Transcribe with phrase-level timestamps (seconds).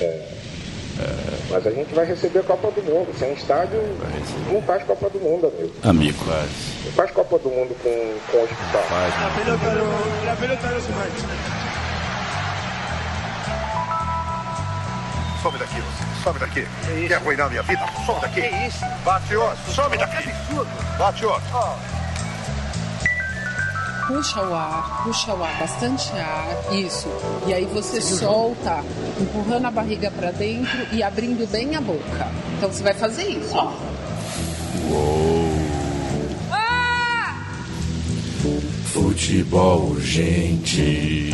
[0.00, 0.38] É,
[1.50, 3.16] mas a gente vai receber a Copa do Mundo.
[3.18, 3.80] Sem estádio,
[4.50, 5.72] não faz Copa do Mundo, amigo.
[5.82, 6.24] Amigo.
[6.84, 8.84] Não faz Copa do Mundo com, com o hospital.
[8.90, 11.68] La pelota no, la pelota mancha.
[15.42, 16.24] Some daqui, você.
[16.24, 16.66] Some daqui.
[17.06, 17.86] Quer arruinar minha vida?
[18.04, 18.42] Some daqui.
[18.42, 18.84] Que isso?
[19.04, 20.28] Bate o Some daqui.
[20.98, 21.97] Bate o
[24.08, 27.06] Puxa o ar, puxa o ar, bastante ar, isso.
[27.46, 28.82] E aí você solta,
[29.20, 32.26] empurrando a barriga para dentro e abrindo bem a boca.
[32.56, 33.70] Então você vai fazer isso, ó.
[38.86, 41.30] Futebol urgente.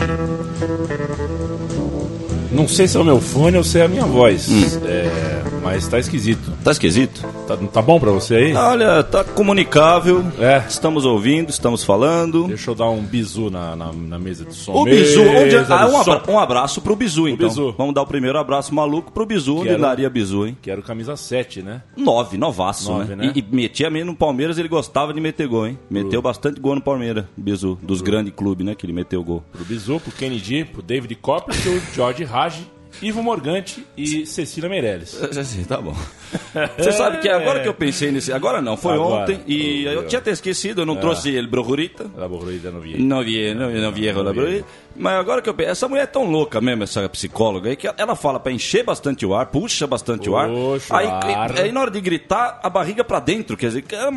[2.51, 4.48] Não sei se é o meu fone ou se é a minha voz.
[4.84, 6.52] É, mas tá esquisito.
[6.64, 7.23] Tá esquisito?
[7.46, 8.54] Tá, tá bom pra você aí?
[8.54, 10.24] Olha, tá comunicável.
[10.38, 10.64] É.
[10.66, 12.48] Estamos ouvindo, estamos falando.
[12.48, 14.73] Deixa eu dar um bizu na, na, na mesa de som.
[14.73, 17.48] O Bizu, onde, Mesa ah, um, abra- um abraço pro Bizu, então.
[17.48, 17.74] Bizu.
[17.77, 20.56] Vamos dar o primeiro abraço maluco pro Bizu, onde daria Bizu, hein?
[20.62, 21.82] Que era o camisa 7, né?
[21.95, 23.26] Nove, novaço, Nove, né?
[23.26, 23.32] né?
[23.35, 25.79] E, e metia mesmo no Palmeiras, ele gostava de meter gol, hein?
[25.90, 28.74] Meteu bastante gol no Palmeiras, Bizu, dos grandes clubes, né?
[28.74, 29.45] Que ele meteu gol.
[29.52, 32.60] Pro Bizu, pro Kennedy, pro David Copperfield, George Raj,
[33.02, 35.20] Ivo Morgante e Cecília Meirelles.
[35.37, 35.95] Assim, tá bom.
[36.78, 38.32] Você sabe que agora que eu pensei nesse.
[38.32, 39.23] Agora não, foi Agora.
[39.23, 39.40] ontem.
[39.46, 42.10] E eu tinha até esquecido, eu não trouxe ele, Brojurita.
[42.16, 43.02] La vi.
[43.02, 44.66] Não vi, não, não vi erro lá, Brojurita.
[44.96, 47.88] Mas agora que eu penso, essa mulher é tão louca mesmo, essa psicóloga aí, que
[47.96, 50.48] ela fala pra encher bastante o ar, puxa bastante o ar.
[50.48, 51.58] Puxa o aí, ar.
[51.58, 54.08] aí na hora de gritar, a barriga pra dentro, quer dizer, que é,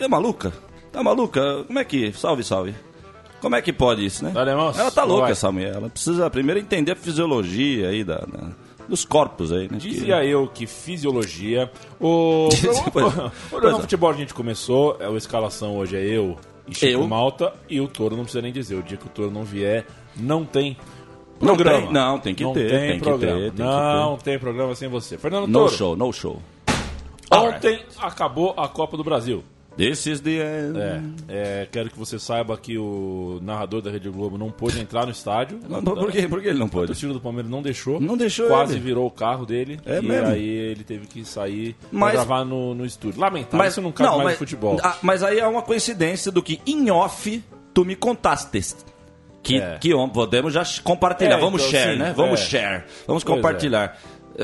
[0.00, 0.52] é maluca?
[0.90, 1.64] Tá maluca?
[1.66, 2.12] Como é que.
[2.12, 2.74] Salve, salve.
[3.42, 4.30] Como é que pode isso, né?
[4.30, 4.80] Dale, moço.
[4.80, 5.74] Ela tá louca, essa mulher.
[5.74, 8.50] Ela precisa primeiro entender a fisiologia aí da, da-
[8.88, 9.76] dos corpos aí, né?
[9.78, 11.70] Dizia eu que fisiologia.
[12.00, 12.48] O
[12.92, 13.80] programa, o programa é.
[13.82, 16.36] futebol a gente começou, a escalação hoje é eu
[16.68, 17.06] e Chico Eu.
[17.08, 18.76] Malta e o Toro não precisa nem dizer.
[18.76, 19.84] O dia que o Toro não vier,
[20.16, 20.76] não tem
[21.40, 21.82] Não programa.
[21.82, 23.38] tem- não, tem que Não ter, tem tem que programa.
[23.40, 25.18] ter, tem que não tem programa sem você.
[25.18, 26.40] Fernando No Toro, show, no show.
[27.30, 29.42] ontem acabou a Copa do Brasil.
[29.76, 30.78] This is the end.
[30.78, 35.06] É, é, quero que você saiba que o narrador da Rede Globo não pôde entrar
[35.06, 35.58] no estádio.
[35.58, 36.88] Por que, por que ele não A pôde?
[36.88, 37.98] torcida do Palmeiras não deixou.
[37.98, 38.80] Não deixou Quase ele.
[38.80, 39.80] virou o carro dele.
[39.86, 40.28] É e mesmo?
[40.28, 43.18] aí ele teve que sair Mas- pra gravar no, no estúdio.
[43.20, 44.78] Lamentável, isso não cabe mais mas, no futebol.
[44.82, 47.42] ah, mas aí é uma coincidência do que em off
[47.72, 48.62] tu me contaste.
[49.42, 49.78] Que, É.
[49.78, 51.36] que podemos já compartilhar.
[51.38, 52.12] É, Vamos então, share, sim, né?
[52.16, 52.44] Vamos é.
[52.44, 52.84] share.
[53.06, 53.98] Vamos Pois compartilhar.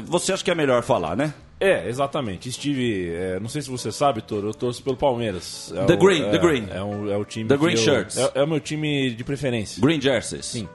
[0.06, 1.32] Você acha que é melhor falar, né?
[1.60, 2.48] É, exatamente.
[2.48, 3.10] Estive.
[3.10, 5.72] é, não sei se você sabe, Toro, eu torço pelo Palmeiras.
[5.76, 6.66] É The o- Green, é, The Green.
[6.70, 7.48] É, um- é o time.
[7.48, 8.16] The Green eu- Shirts.
[8.16, 9.80] É, é o meu time de preferência.
[9.80, 10.46] Green Jerseys.
[10.46, 10.68] Sim.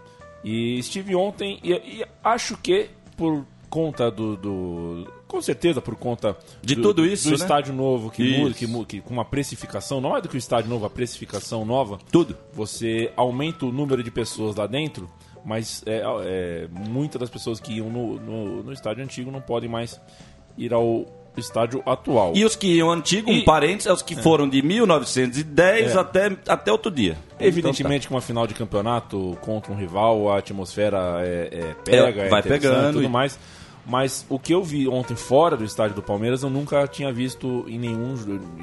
[0.44, 6.38] E estive ontem e, e acho que por conta do, do- com certeza por conta
[6.62, 7.36] De do- tudo isso, do né?
[7.38, 8.40] estádio novo que Isso.
[8.40, 11.64] muda, que, que com uma precificação, não é do que o estádio novo, a precificação
[11.66, 11.98] nova.
[12.12, 12.38] Tudo.
[12.54, 15.10] Você aumenta o número de pessoas lá dentro,
[15.46, 19.70] mas é, é, muitas das pessoas que iam no, no, no estádio antigo não podem
[19.70, 20.00] mais
[20.58, 21.06] ir ao
[21.36, 22.34] estádio atual.
[22.36, 26.00] E os que iam antigo, um E- parênteses, é os que foram de 1910 É.
[26.00, 27.18] até, até outro dia.
[27.40, 32.26] Evidentemente que uma final de campeonato contra um rival, a atmosfera é, é pega, É,
[32.28, 33.40] é, vai interessante pegando e tudo e- mais.
[33.86, 37.66] Mas o que eu vi ontem fora do estádio do Palmeiras, eu nunca tinha visto
[37.68, 38.16] em nenhum.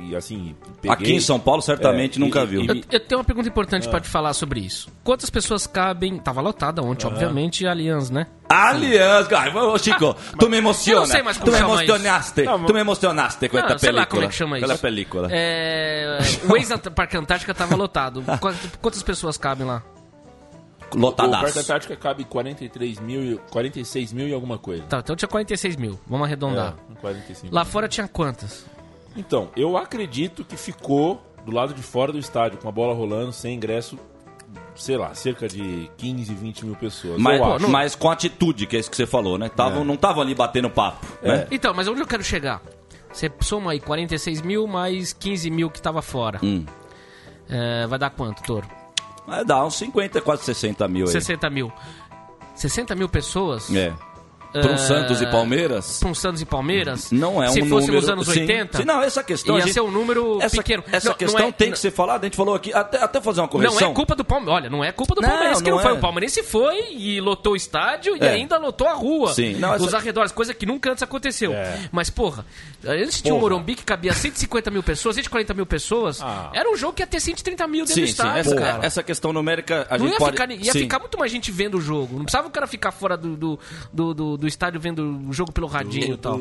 [0.09, 2.63] E assim, peguei- Aqui em São Paulo, certamente É, nunca e- viu.
[2.63, 4.89] e- Eu, eu tenho uma pergunta importante pra te falar sobre isso.
[5.05, 6.19] Quantas pessoas cabem.
[6.19, 8.27] Tava lotada ontem, obviamente, a Allianz, né?
[8.49, 10.99] Aliás, cara, ô, Chico, tu me emociona.
[10.99, 12.43] Eu não sei mais tu como me chama emocionaste.
[12.43, 14.01] Não, mas- Tu me emocionaste com Não, essa sei película.
[14.01, 14.65] lá como é que chama isso.
[14.65, 15.29] Aquela película.
[15.31, 18.25] É, o ex-Parque Antártica tava lotado.
[18.81, 19.83] Quantas pessoas cabem lá?
[20.97, 21.43] O Lotadaço.
[21.43, 24.83] Parque Antártica cabe 43 mil, e- 46 mil e alguma coisa.
[24.85, 25.99] Tá, então tinha 46 mil.
[26.07, 26.75] Vamos arredondar.
[26.91, 28.65] É, 45 Lá fora tinha quantas?
[29.17, 33.33] Então, eu acredito que ficou do lado de fora do estádio, com a bola rolando,
[33.33, 33.99] sem ingresso,
[34.75, 37.19] sei lá, cerca de 15, 20 mil pessoas.
[37.19, 37.69] Mas, eu acho.
[37.69, 39.49] mas com atitude, que é isso que você falou, né?
[39.49, 41.07] Tavam, Não estavam ali batendo papo.
[41.23, 41.47] Né?
[41.51, 42.63] Então, mas onde eu quero chegar?
[43.13, 46.39] Você soma aí 46 mil mais 15 mil que tava fora.
[46.43, 46.65] Hum.
[47.49, 48.67] É, vai dar quanto, Toro?
[49.31, 51.13] Mas dá uns 50, quase 60 mil aí.
[51.13, 51.73] 60 mil.
[52.57, 53.73] 60 mil pessoas?
[53.73, 53.95] É.
[54.53, 57.11] Para um Santos e Palmeiras, Para um Santos e Palmeiras?
[57.13, 57.93] não é um Se fosse número...
[58.01, 58.41] nos anos Sim.
[58.41, 58.79] 80?
[58.79, 59.55] Sim, não, essa questão...
[59.57, 60.83] Ia gente- ser um número essa, pequeno.
[60.91, 62.99] Essa Não, não questão é- tem não- que ser falada, a gente falou aqui, até,
[63.03, 63.81] até fazer uma correção.
[63.81, 64.55] Não é culpa do Palmeiras.
[64.57, 65.93] Olha, não é culpa do Não, Palmeiras que não, não foi.
[65.93, 65.95] é.
[65.95, 68.31] O Palmeirense foi e lotou o estádio e É.
[68.31, 69.33] ainda lotou a rua.
[69.33, 69.55] Sim.
[69.55, 71.53] Não, essa- Os arredores, coisa que nunca antes aconteceu.
[71.53, 71.89] É.
[71.93, 72.45] Mas, porra,
[72.87, 73.39] antes tinha um.
[73.41, 76.21] Morumbi que cabia 150 mil pessoas, 140 mil pessoas.
[76.21, 76.51] Ah.
[76.55, 78.87] Era um jogo que ia ter 130 mil dentro Sim, do sim, estádio, essa, cara.
[78.87, 80.33] essa questão numérica a Não gente ia, pode...
[80.33, 80.79] ficar, ia sim.
[80.81, 82.17] ficar muito mais gente vendo o jogo.
[82.17, 83.59] Não precisava o cara ficar fora do, do,
[83.93, 86.39] do, do, do estádio vendo o jogo pelo radinho e tal.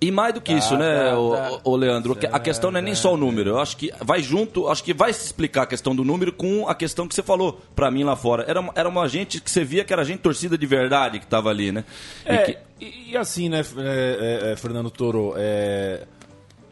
[0.00, 2.16] E mais do que isso, né, o, o Leandro?
[2.32, 3.50] A questão não é nem só o número.
[3.50, 6.68] Eu acho que vai junto, acho que vai se explicar a questão do número com
[6.68, 8.44] a questão que você falou pra mim lá fora.
[8.48, 11.26] Era, uma- era uma gente que você via que era gente torcida de verdade que
[11.26, 11.84] tava ali, né?
[12.24, 16.06] E É, que- e, e assim, né, é, é, é, Fernando Toro, é,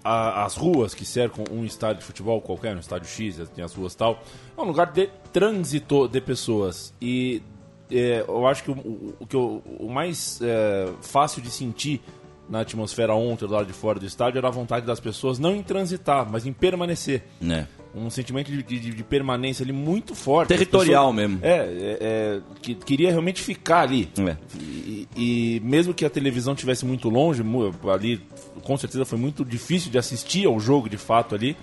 [0.02, 3.74] a- as ruas que cercam um estádio de futebol qualquer, um estádio X, tem as
[3.74, 4.22] ruas e tal,
[4.56, 6.92] é um lugar de trânsito de pessoas.
[7.00, 7.42] E
[7.90, 12.00] é, eu acho que o, o- que eu- o mais é, fácil de sentir
[12.48, 15.54] na atmosfera ontem, do lado de fora do estádio, era a vontade das pessoas não
[15.54, 17.22] em transitar, mas em permanecer.
[17.40, 17.68] né?
[17.92, 20.48] Um sentimento de, de- de permanência ali muito forte.
[20.48, 21.44] Territorial As pessoas- mesmo.
[21.44, 24.08] É, é, é, que queria realmente ficar ali.
[24.18, 24.36] É.
[24.60, 27.42] E, e mesmo que a televisão tivesse muito longe,
[27.92, 28.20] ali
[28.62, 31.56] com certeza foi muito difícil de assistir ao jogo de fato ali,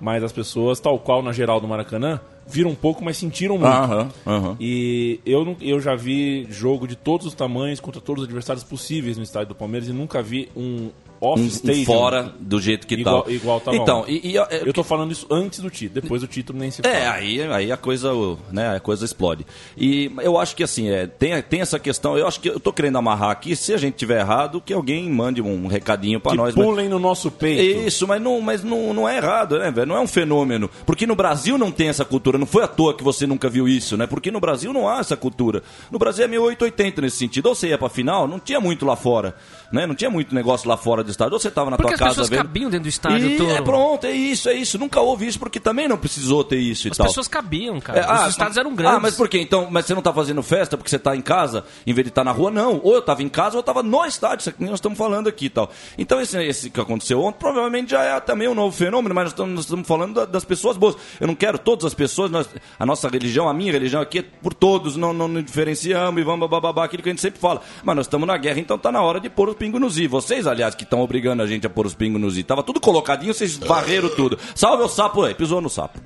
[0.00, 3.66] mas as pessoas, tal qual na geral do Maracanã, viram um pouco, mas sentiram muito.
[3.72, 4.56] Aham, aham.
[4.60, 8.64] E eu, não- eu já vi jogo de todos os tamanhos contra todos os adversários
[8.64, 11.80] possíveis no estádio do Palmeiras e nunca vi um Um, off-stadium.
[11.80, 13.30] um fora do jeito que Igual- tá.
[13.32, 16.28] igual tava Então, e, e eu- Eu tô falando isso antes do título, depois do
[16.28, 16.94] título nem se fala.
[16.94, 18.12] É, aí, aí a coisa,
[18.52, 19.46] né, a coisa explode.
[19.78, 22.70] E eu acho que assim, é, tem, tem essa questão, eu acho que eu tô
[22.70, 26.54] querendo amarrar aqui, se a gente tiver errado, que alguém mande um recadinho que nós.
[26.54, 27.86] mas- pulem no nosso peito.
[27.86, 29.86] Isso, mas não, mas não, não é errado, né, velho?
[29.86, 30.68] Não é um fenômeno.
[30.84, 32.35] Porque no Brasil não tem essa cultura.
[32.38, 34.06] Não foi à toa que você nunca viu isso, né?
[34.06, 35.62] Porque no Brasil não há essa cultura.
[35.90, 37.46] No Brasil é 1880 nesse sentido.
[37.46, 39.34] Ou você ia pra final, não tinha muito lá fora.
[39.72, 39.86] Né?
[39.86, 41.34] Não tinha muito negócio lá fora do estádio.
[41.34, 42.38] Ou você tava na Porque tua as casa pessoas vendo.
[42.38, 44.78] cabiam dentro do estádio, e, é pronto, é isso, é isso.
[44.78, 47.06] Nunca houve isso porque também não precisou ter isso As e tal.
[47.06, 47.98] pessoas cabiam, cara.
[48.00, 48.96] É, Os estádios eram grandes.
[48.96, 49.38] Ah, mas por quê?
[49.40, 52.10] Então, mas você não tá fazendo festa porque você tá em casa, em vez de
[52.10, 52.50] estar na rua?
[52.50, 52.80] Não.
[52.82, 54.96] Ou eu tava em casa ou eu tava no estádio, isso é que nós estamos
[54.98, 55.70] falando aqui e tal.
[55.98, 59.60] Então, esse, esse que aconteceu ontem provavelmente já é também um novo fenômeno, mas nós
[59.60, 60.96] estamos, falando da- das pessoas boas.
[61.20, 64.22] Eu não quero todas as pessoas, nós- a nossa religião, a minha religião aqui é
[64.22, 67.60] por todos, não, não, não diferenciamos e vamos bababá, aquilo que a gente sempre fala.
[67.84, 70.06] Mas nós estamos na guerra, então tá na hora de pôr os pingos nos i.
[70.06, 72.42] Vocês, aliás, que estão obrigando a gente a pôr os pingos nos i.
[72.42, 74.38] Tava tudo colocadinho, vocês varreram tudo.
[74.54, 75.98] Salve o sapo aí, pisou no sapo.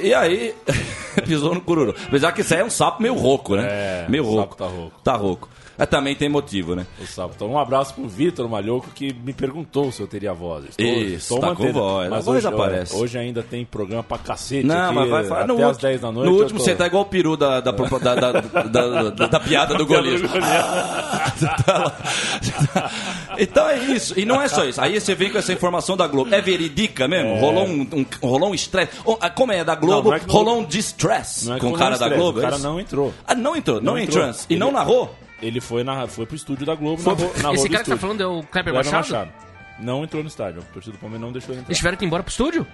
[0.00, 0.54] E aí,
[1.26, 1.94] pisou no cururu.
[2.06, 3.66] Apesar que isso aí é um sapo meio rouco, né?
[3.68, 4.42] É, meio rouco.
[4.42, 5.00] sapo tá rouco.
[5.04, 5.48] Tá rouco.
[5.76, 6.86] Mas também tem motivo, né?
[7.00, 7.30] O.
[7.34, 10.66] Então, um abraço pro Vitor Malhoco que me perguntou se eu teria voz.
[10.70, 12.10] Estou, Isso, tá com voz.
[12.10, 12.96] Mas voz hoje, aparece.
[12.96, 14.66] hoje ainda tem programa pra cacete.
[14.66, 15.82] Não, aqui, mas vai falar até no às último.
[15.88, 16.30] 10 da noite.
[16.30, 19.40] no último tô- você tá igual o peru da, da, da, da, da- da- da
[19.40, 20.28] piada do goleiro.
[23.38, 24.18] então é isso.
[24.18, 24.80] E não é só isso.
[24.80, 26.34] Aí você vem com essa informação da Globo.
[26.34, 27.36] É verídica mesmo?
[27.38, 28.92] Rolou um, um- rolou um estresse.
[29.04, 30.10] Oh, ah, Como é da Globo?
[30.10, 32.38] Não, não é não- rolou um distress é com o cara é da Globo.
[32.38, 33.12] O é cara não entrou.
[33.26, 34.30] Ah, não entrou, não, Não entrou.
[34.48, 35.14] E não narrou?
[35.42, 37.96] Ele foi, na, foi pro estúdio da Globo, narrou, narrou Esse do cara que tá
[37.96, 39.32] falando é o Kleber Kleber Machado?
[39.80, 40.60] Não entrou no estádio.
[40.60, 41.70] A torcida do Palmeiras não deixou ele entrar.
[41.70, 42.66] Eles tiveram que ir embora pro estúdio?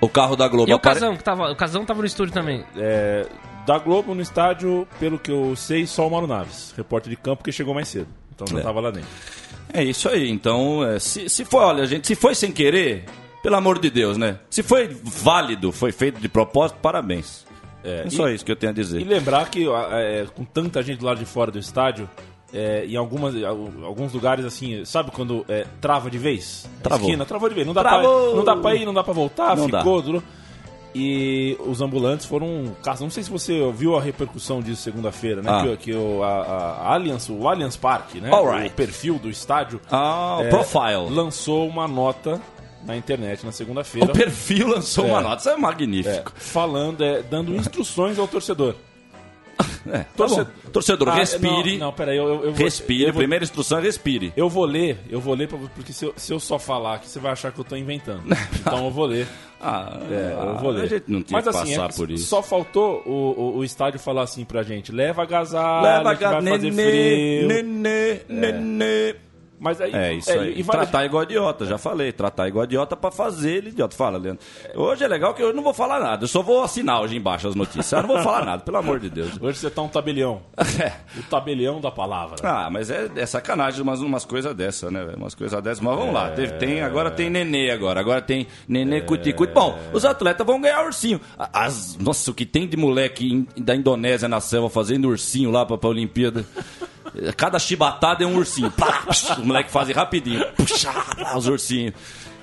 [0.00, 1.50] O carro da Globo E o apare- Casão, que tava.
[1.52, 2.64] O Casão tava no estúdio também.
[2.76, 3.26] É,
[3.66, 7.44] da Globo no estádio, pelo que eu sei, só o Mauro Naves, repórter de campo,
[7.44, 8.08] que chegou mais cedo.
[8.34, 8.62] Então não É.
[8.62, 9.08] tava lá dentro.
[9.72, 10.30] É isso aí.
[10.30, 13.04] Então, é, se, se foi, olha, gente, se foi sem querer,
[13.42, 14.38] pelo amor de Deus, né?
[14.48, 17.44] Se foi válido, foi feito de propósito, parabéns.
[17.86, 19.00] É, É e- só isso que eu tenho a dizer.
[19.00, 22.08] E lembrar que é, com tanta gente do lado de fora do estádio,
[22.52, 26.68] é, em algumas, al- alguns lugares assim, sabe quando é, trava de vez?
[26.82, 27.06] Travou.
[27.08, 27.66] Esquina, travou de vez.
[27.66, 28.28] Não dá, Travou!
[28.28, 30.02] pra, não dá pra ir, não dá pra voltar, Não ficou.
[30.02, 30.22] Duro.
[30.98, 32.74] E os ambulantes foram.
[32.82, 35.50] caça- Não sei se você viu a repercussão disso segunda-feira, né?
[35.50, 35.62] Ah.
[35.62, 38.30] Que, que o, a, a Allianz, o Allianz Parque, né?
[38.32, 38.68] Alright.
[38.68, 39.78] O perfil do estádio.
[39.90, 41.10] Ah, é, profile.
[41.10, 42.40] Lançou uma nota
[42.86, 44.12] na internet na O segunda-feira.
[44.12, 45.08] perfil lançou É.
[45.08, 46.32] uma nota, isso é É, magnífico.
[46.36, 48.74] falando, é, dando instruções ao torcedor.
[49.88, 50.50] É, tá Torce- bom.
[50.72, 51.78] Torcedor, Ah, respire.
[51.78, 53.04] Não, não peraí, eu, eu, eu respire.
[53.12, 54.32] vou- Primeira instrução é respire.
[54.36, 57.08] Eu vou ler, eu vou ler, pra- porque se eu, se eu só falar aqui,
[57.08, 58.24] você vai achar que eu tô inventando.
[58.60, 59.28] Então eu vou ler.
[59.60, 60.82] Ah, É, eu vou ler.
[60.82, 62.26] A gente não tinha Mas que assim, passar é, por isso.
[62.26, 66.32] só faltou o, o, o estádio falar assim pra gente: leva agasalho, Leva que vai
[66.32, 67.48] a fazer nenê, frio.
[67.48, 69.14] nenê, nenê.
[69.58, 70.64] Mas aí, É isso é, aí.
[70.64, 72.12] Tratar igual idiota, já falei.
[72.12, 73.96] Tratar igual idiota pra fazer ele idiota.
[73.96, 74.44] Fala, Leandro.
[74.74, 76.24] Hoje é legal que eu não vou falar nada.
[76.24, 77.92] Eu só vou assinar hoje embaixo as notícias.
[77.92, 79.30] Eu não vou falar nada, pelo amor de Deus.
[79.40, 80.42] Hoje você tá um tabelião.
[80.78, 80.92] É.
[81.18, 82.36] O tabelião da palavra.
[82.42, 85.14] Ah, mas é, é sacanagem umas, umas coisas dessas, né?
[85.16, 85.80] Umas coisas dessas.
[85.80, 86.30] Mas vamos lá.
[86.30, 87.98] Teve, tem, agora tem nenê agora.
[87.98, 89.52] Agora tem nenê cuti-cuti.
[89.54, 91.18] Bom, os atletas vão ganhar ursinho.
[91.38, 95.64] As, nossa, o que tem de moleque in- da Indonésia na selva fazendo ursinho lá
[95.64, 96.44] pra, pra Olimpíada.
[97.36, 98.70] Cada chibatada é um ursinho.
[98.70, 100.44] Psh, os moleques fazem rapidinho.
[100.52, 100.92] Puxa,
[101.36, 101.94] os ursinhos.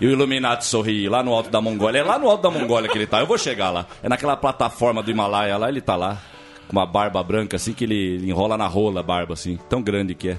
[0.02, 2.00] E o Illuminati sorri lá no alto da Mongólia.
[2.00, 3.20] É lá no alto da Mongólia que ele tá.
[3.20, 3.86] Eu vou chegar lá.
[4.02, 6.22] É naquela plataforma do Himalaia lá, ele tá lá.
[6.68, 9.58] Com uma barba branca assim que ele enrola na rola a barba assim.
[9.70, 10.38] Tão grande que é.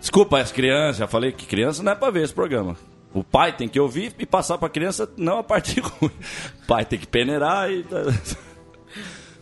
[0.00, 2.76] Desculpa as crianças, já falei que criança não é pra ver esse programa.
[3.14, 6.10] O pai tem que ouvir e passar pra criança não a parte ruim.
[6.62, 7.84] O pai tem que peneirar e.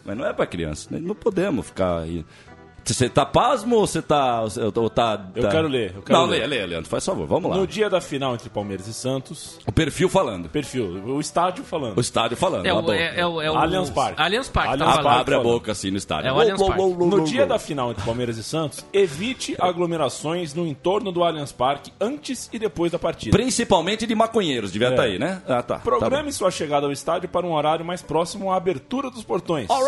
[0.04, 0.88] Mas não é pra criança.
[0.98, 2.24] Não podemos ficar aí.
[2.85, 4.43] Você tá pasmo ou você tá.
[4.43, 6.47] Ou tá, Eu tá- quero ler, eu quero Não, ler.
[6.47, 7.57] lê, lê, Leandro, faz favor, vamos lá.
[7.57, 10.49] No dia da final entre Palmeiras e Santos, O perfil falando.
[10.49, 11.97] perfil, o estádio falando.
[11.97, 12.67] O estádio falando.
[12.67, 14.21] É o, é, é o, é o Allianz Parque.
[14.21, 16.29] Allianz Parque, Allianz tava Abre, a boca assim no estádio.
[16.29, 16.83] É o Allianz Parque.
[16.83, 21.93] No dia da final entre Palmeiras e Santos, evite aglomerações no entorno do Allianz Parque
[22.00, 23.37] antes e depois da partida.
[23.37, 24.91] Principalmente de maconheiros, devia É.
[24.91, 25.41] estar aí, né?
[25.49, 25.79] Ah, tá.
[25.79, 29.69] Programe sua chegada ao estádio para um horário mais próximo à abertura dos portões.
[29.69, 29.85] Tá bom.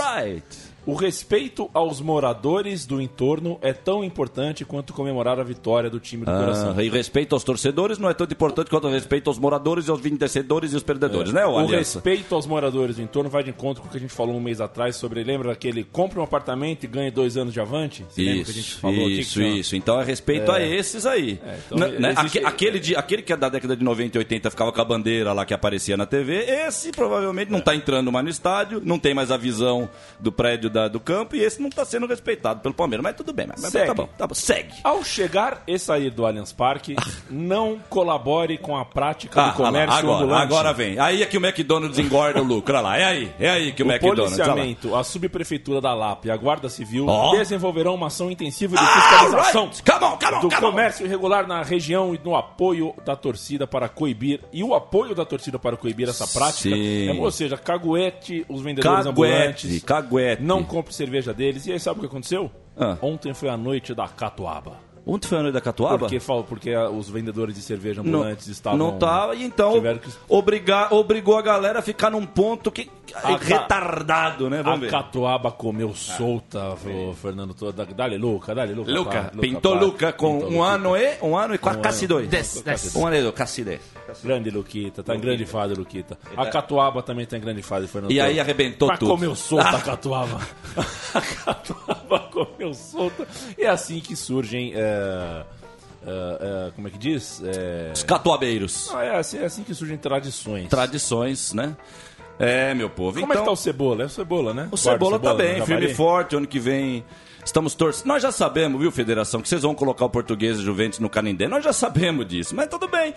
[0.86, 6.24] O respeito aos moradores do entorno é tão importante quanto comemorar a vitória do time
[6.24, 6.76] do coração.
[6.78, 9.90] Ah, e respeito aos torcedores não é tão importante quanto o respeito aos moradores e
[9.90, 11.98] aos vencedores e os perdedores, né, o Aliança?
[11.98, 14.40] respeito aos moradores do entorno vai de encontro com o que a gente falou um
[14.40, 18.04] mês atrás sobre, lembra aquele compre um apartamento e ganhe dois anos de avante?
[18.08, 19.74] Você lembra que a gente Isso, falou aqui isso, tinha- isso.
[19.74, 21.40] Então é respeito a esses aí.
[21.44, 22.14] É, então Né, né?
[22.16, 24.80] existe- Aque- aquele, de- aquele que é da década de 90 e 80 ficava com
[24.80, 28.80] a bandeira lá que aparecia na TV, esse provavelmente não está entrando mais no estádio,
[28.84, 29.90] não tem mais a visão
[30.20, 33.02] do prédio da- do campo e esse não está sendo respeitado pelo Palmeiras.
[33.02, 34.34] Mas tudo bem, mas, mas tá bom, tá bom.
[34.34, 34.74] Segue.
[34.84, 36.94] Ao chegar e sair do Allianz Parque,
[37.30, 40.42] não colabore com a prática Ah, do comércio agora, ambulante.
[40.44, 40.98] agora vem.
[40.98, 42.74] Aí é que o McDonald's engorda o lucro.
[42.74, 43.32] Olha lá, é aí.
[43.40, 44.36] É aí que o, O McDonald's.
[44.38, 44.44] lá.
[44.46, 47.34] policiamento, a subprefeitura da LAP e a Guarda Civil Ó.
[47.36, 49.82] desenvolverão uma ação intensiva de Ah, fiscalização right.
[49.82, 53.88] Come on, come on, do comércio irregular na região e no apoio da torcida para
[53.88, 57.08] coibir e o apoio da torcida para coibir essa prática, Sim.
[57.08, 60.42] é, ou seja, caguete os vendedores Caguete, ambulantes, caguete.
[60.42, 61.66] não compre cerveja deles.
[61.66, 62.50] E aí sabe o que aconteceu?
[62.78, 62.96] Ah.
[63.00, 64.84] Ontem foi a noite da catuaba.
[65.08, 65.98] Ontem foi a noite da Catuaba?
[66.00, 70.10] Porque, fal- porque ah, os vendedores de cerveja ambulantes estavam Não tava, e então que-
[70.28, 74.64] obrigar, obrigou a galera a ficar num ponto que A ca- retardado, né?
[74.64, 74.90] Vamos A ver.
[74.90, 77.54] catuaba comeu solta, o Fernando.
[77.54, 77.72] Todo.
[77.94, 78.90] Dale, Luca, dale, Luca.
[78.90, 79.80] Luca, pá, pintou pá.
[79.80, 80.68] Luca com Pintou um Luca.
[80.72, 82.28] ano e um ano e quase Um dois.
[82.28, 82.96] Dez, dez.
[82.96, 83.80] Um ano e dois, quase dez.
[84.22, 86.18] Grande Luquita, tá em grande fase, Luquita.
[86.36, 88.10] A Catuaba também tá em grande fase, Fernando.
[88.12, 89.10] E aí arrebentou Mas tudo.
[89.10, 89.76] comeu solta Ah.
[89.76, 90.40] a Catuaba.
[91.14, 93.26] a Catuaba comeu solta.
[93.58, 94.72] E é assim que surgem.
[94.74, 95.44] é,
[96.06, 97.42] é, é, como é que diz?
[97.44, 98.88] É, Os catuabeiros.
[98.92, 100.68] não, é, assim, é assim que surgem tradições.
[100.68, 101.76] Tradições, né?
[102.38, 103.18] É, meu povo.
[103.18, 104.02] Como é então, que tá o Cebola?
[104.02, 104.68] É o Cebola, né?
[104.70, 107.04] O Cebola tá bem, firme e forte, ano que vem.
[107.46, 108.08] Estamos torcendo.
[108.08, 111.46] Nós já sabemos, viu, Federação, que vocês vão colocar o português e Juventus no Canindé.
[111.46, 113.14] Nós já sabemos disso, mas tudo bem.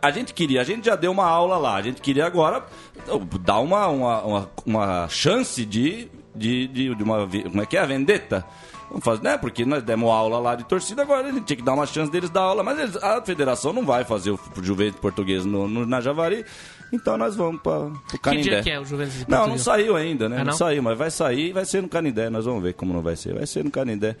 [0.00, 1.74] A gente queria, a gente já deu uma aula lá.
[1.74, 2.64] A gente queria agora
[2.96, 7.26] então, dar uma, uma, uma, uma chance de, de, de, de uma.
[7.26, 7.80] Como é que é?
[7.80, 8.44] A vendetta.
[8.88, 9.36] Vamos fazer, né?
[9.36, 12.10] Porque nós demos aula lá de torcida, agora a gente tinha que dar uma chance
[12.10, 12.62] deles dar aula.
[12.62, 16.44] Mas eles- a federação não vai fazer o Juventus português no, no- na Javari.
[16.92, 18.50] Então nós vamos para o Que Canindé.
[18.50, 20.36] dia que é o Juventus de Não, não saiu ainda, né?
[20.36, 20.44] Ah, não?
[20.46, 20.52] não?
[20.52, 22.28] saiu, mas vai sair e vai ser no Canindé.
[22.28, 23.34] Nós vamos ver como não vai ser.
[23.34, 24.16] Vai ser no Canindé.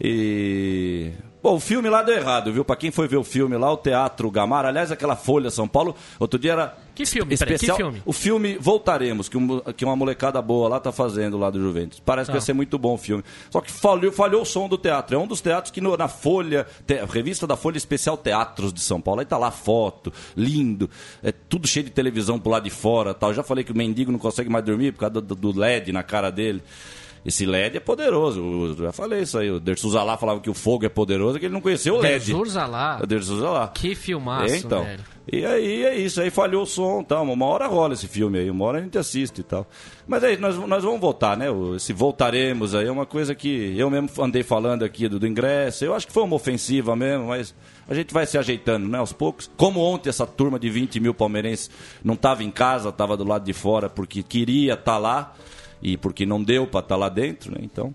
[0.00, 1.10] E.
[1.42, 2.64] Bom, o filme lá deu errado, viu?
[2.64, 5.94] Pra quem foi ver o filme lá, o Teatro Gamar, aliás, aquela Folha São Paulo,
[6.18, 6.76] outro dia era.
[6.94, 7.34] Que filme?
[7.34, 8.02] Peraí, Especial, que filme?
[8.04, 11.98] O filme Voltaremos, que, um- que uma molecada boa lá tá fazendo lá do Juventus.
[11.98, 12.38] Parece que Tá.
[12.38, 13.24] vai ser muito bom o filme.
[13.48, 15.16] Só que falhou, falhou o som do teatro.
[15.16, 18.80] É um dos teatros que no- na Folha, te- revista da Folha Especial Teatros de
[18.82, 19.20] São Paulo.
[19.20, 20.90] Aí tá lá foto, lindo,
[21.22, 23.30] é tudo cheio de televisão pro lado de fora tal.
[23.30, 25.92] Eu já falei que o mendigo não consegue mais dormir por causa do, do LED
[25.92, 26.62] na cara dele.
[27.24, 28.40] Esse LED é poderoso.
[28.40, 29.50] Eu já falei isso aí.
[29.50, 32.26] O Dersuza lá falava que o fogo é poderoso, que ele não conheceu o LED.
[32.26, 32.98] Derzurza lá.
[33.02, 33.68] O Dersuza lá.
[33.68, 34.84] Que filmaço, É, então.
[34.84, 35.04] velho.
[35.32, 37.22] E aí é isso, aí falhou o som tal.
[37.22, 39.64] Uma hora rola esse filme aí, uma hora a gente assiste e tal.
[40.08, 41.46] Mas aí nós, nós vamos voltar, né?
[41.76, 45.84] Esse voltaremos aí é uma coisa que eu mesmo andei falando aqui do, do ingresso.
[45.84, 47.54] Eu acho que foi uma ofensiva mesmo, mas
[47.86, 48.98] a gente vai se ajeitando, né?
[48.98, 49.48] Aos poucos.
[49.56, 51.70] Como ontem essa turma de 20 mil palmeirenses
[52.02, 55.32] não estava em casa, estava do lado de fora porque queria estar lá
[55.82, 57.58] e porque não deu para estar lá dentro, né?
[57.62, 57.94] Então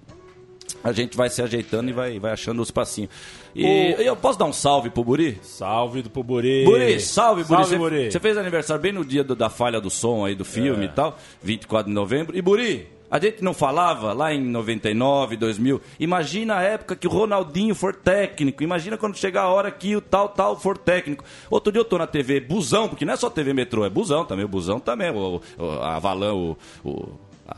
[0.83, 3.09] a gente vai se ajeitando e vai, vai achando os passinhos.
[3.55, 3.63] E
[3.97, 5.39] O- eu posso dar um salve pro Buri?
[5.41, 6.63] Salve do Poburi.
[6.65, 7.47] Buri, salve, Buri.
[7.55, 8.11] Salve, Você- Buri.
[8.11, 10.85] Você fez aniversário bem no dia do- da falha do som aí do filme É.
[10.85, 12.37] e tal, 24 de novembro.
[12.37, 15.79] E Buri, a gente não falava lá em 99, 2000.
[15.99, 18.61] Imagina a época que o Ronaldinho for técnico.
[18.61, 21.23] Imagina quando chegar a hora que o tal, tal for técnico.
[21.49, 24.25] Outro dia eu tô na TV Busão, porque não é só TV Metrô, é Busão
[24.25, 24.43] também.
[24.45, 25.09] O Busão também.
[25.11, 27.07] O, o, a Avalan, o- o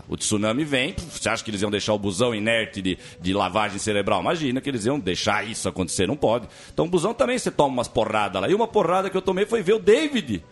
[0.09, 3.79] O tsunami vem, você acha que eles iam deixar o busão inerte de, de lavagem
[3.79, 4.19] cerebral?
[4.19, 6.47] Imagina que eles iam deixar isso acontecer, não pode.
[6.73, 8.49] Então o busão também você toma umas porradas lá.
[8.49, 10.43] E uma porrada que eu tomei foi ver o David.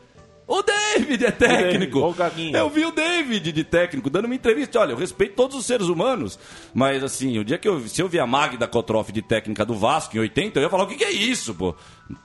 [0.48, 2.00] O David é técnico.
[2.00, 2.56] Ô, Gaguinho.
[2.56, 4.80] Eu vi o David de técnico dando uma entrevista.
[4.80, 6.38] Olha, eu respeito todos os seres humanos,
[6.74, 9.74] mas assim, o dia que eu se eu vi a Magda Kotroff de técnica do
[9.74, 11.76] Vasco em 80, eu ia falar: o que, que é isso, pô?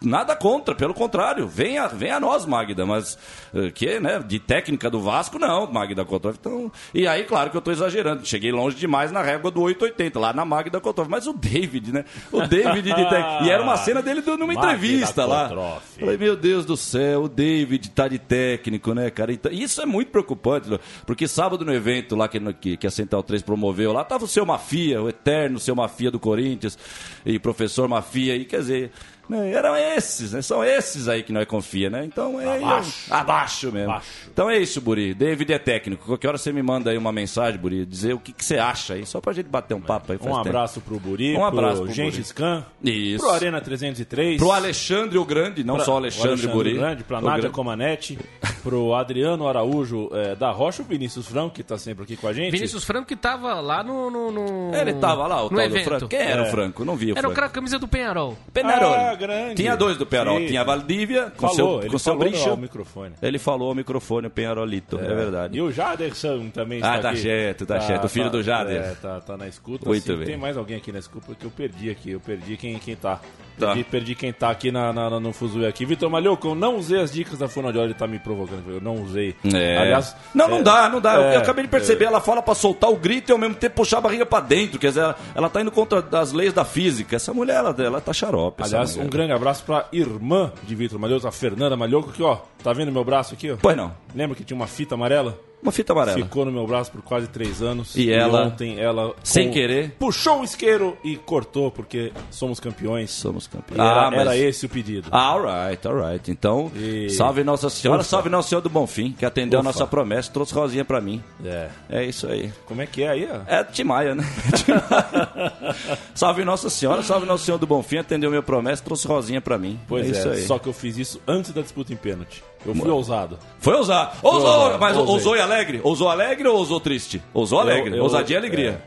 [0.03, 3.17] Nada contra, pelo contrário, venha, venha a nós, Magda, mas
[3.55, 6.37] eh, que, né, de técnica do Vasco, não, Magda Kotroff.
[6.39, 10.19] Então, e aí, claro que eu tô exagerando, cheguei longe demais na régua do 880,
[10.21, 12.05] lá na Magda Kotroff, mas o David, né?
[12.31, 13.39] O David de técnica.
[13.43, 15.49] E era uma cena dele dando uma Magda entrevista lá.
[15.49, 15.99] Kotroff.
[15.99, 19.33] Falei, meu Deus do céu, o David tá de técnico, né, cara?
[19.33, 20.69] Então, isso é muito preocupante,
[21.07, 24.45] porque sábado no evento lá que, que, a Central 3 promoveu, lá tava o seu
[24.45, 26.79] Mafia, o eterno seu Mafia do Corinthians,
[27.25, 28.91] e professor Mafia, e quer dizer,
[29.31, 29.53] né?
[29.53, 30.43] Eram esses, né?
[30.43, 32.05] São esses aí que nós confia, né?
[32.05, 33.91] Então é abaixo, eu, abaixo mesmo.
[33.91, 34.09] Abaixo.
[34.33, 35.15] Então é isso, Buri.
[35.15, 36.05] David é técnico.
[36.07, 38.95] Qualquer hora você me manda aí uma mensagem, Buri, dizer o que, que você acha
[38.95, 40.19] aí, só pra gente bater um papo aí.
[40.21, 43.25] Um abraço pro Buri, um abraço pro, Gengis Khan, isso.
[43.25, 46.75] pro Arena 303, pro Alexandre o Grande, não pra, só Alexandre, Alexandre Buri.
[46.75, 48.19] Grande, pra Nádia Comanetti,
[48.63, 52.33] pro Adriano Araújo é, da Rocha, o Vinícius Franco, que tá sempre aqui com a
[52.33, 52.51] gente.
[52.53, 54.11] Vinícius Franco que tava lá no.
[54.11, 54.75] no, no...
[54.75, 55.85] Ele tava lá, o no tal evento.
[55.85, 56.09] do Franco.
[56.09, 56.49] Quem era É.
[56.49, 56.85] o Franco?
[56.85, 57.33] Não vi o Era Franco.
[57.33, 58.37] o cara camisa do Penharol.
[58.53, 58.95] Penarol.
[58.95, 59.55] Ah, grande.
[59.55, 60.39] Tinha dois do Penarol.
[60.39, 60.47] Sim.
[60.47, 62.57] Tinha a Valdívia com Falou, seu, ele com seu falou brincho.
[62.57, 63.15] microfone.
[63.23, 64.99] Ele falou ao microfone, o Penharolito.
[64.99, 65.57] É, verdade.
[65.57, 67.21] E o Jaderson também Ah, está tá aqui.
[67.21, 68.05] certo, tá certo.
[68.05, 68.83] O filho do Jader.
[68.83, 69.87] É, tá, tá na escuta.
[69.87, 70.27] Muito Sim, bem.
[70.27, 72.11] Tem mais alguém aqui na escuta que eu perdi aqui.
[72.11, 73.21] Eu perdi quem, quem tá.
[73.61, 73.67] Tá.
[73.69, 75.85] Perdi, perdi quem tá aqui na, na- no Fuzue aqui.
[75.85, 78.63] Vitor Malhoco, eu não usei as dicas da fonoaudióloga, ele tá me provocando.
[78.69, 79.35] Eu não usei.
[79.45, 79.77] É.
[79.79, 81.15] Aliás, não, não é, dá, não dá.
[81.15, 83.55] Eu- é, eu acabei de perceber, ela fala pra soltar o grito e ao mesmo
[83.55, 84.79] tempo puxar a barriga pra dentro.
[84.79, 87.17] Quer dizer, ela, ela tá indo contra as leis da física.
[87.17, 88.63] Essa mulher, ela, ela tá xarope.
[88.63, 92.73] Aliás, um grande abraço pra irmã de Vitor Malhoco, a Fernanda Malhoco, que ó, tá
[92.73, 93.57] vendo meu braço aqui, ó?
[93.61, 93.93] Pois não.
[94.15, 95.39] Lembra que tinha uma fita amarela?
[95.63, 96.17] Uma fita amarela.
[96.19, 97.95] Ficou no meu braço por quase três anos.
[97.95, 99.15] E ela, ontem ela.
[99.23, 99.91] sem com- querer?
[99.99, 103.11] Puxou o isqueiro e cortou, porque somos campeões.
[103.11, 103.79] Somos campeões.
[103.79, 105.09] E era, Ah, mas- era esse o pedido.
[105.13, 106.31] Ah, alright, alright.
[106.31, 108.09] Então, E- salve Nossa Senhora, Ufa.
[108.09, 109.69] salve Nossa Senhora do Bonfim, que atendeu a Ufa.
[109.69, 111.23] nossa promessa, trouxe Rosinha pra mim.
[111.45, 111.69] É.
[111.91, 112.51] É isso aí.
[112.65, 113.41] Como é que é aí, ó?
[113.47, 114.25] É Timaya, né?
[116.15, 119.79] salve Nossa Senhora, salve Nossa Senhora do Bonfim, atendeu minha promessa, trouxe Rosinha pra mim.
[119.89, 122.43] Pois é, é, só que eu fiz isso antes da disputa em pênalti.
[122.65, 123.39] Eu fui ousado.
[123.59, 124.19] Foi ousar.
[124.23, 125.15] Ousou, ousar, mas ousei.
[125.15, 125.81] ousou e alegre?
[125.83, 127.23] Ousou alegre ou ousou triste?
[127.33, 127.97] Ousou Eu- alegre.
[127.99, 128.83] eu- ousadia e alegria.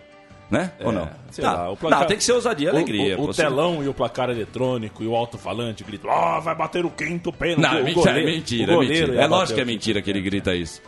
[0.51, 0.71] Né?
[0.83, 1.09] ou não?
[1.31, 3.17] Sei não, lá, o placar- não, tem que ser ousadia e O- alegria.
[3.17, 6.85] O, o você- telão e o placar eletrônico e o alto-falante gritam: Ó, vai bater
[6.85, 7.61] o quinto pênalti.
[7.61, 9.13] Não, O mentira, goleiro- mentira, o mentira.
[9.15, 10.79] ia É lógico que é o mentira que ele grita isso.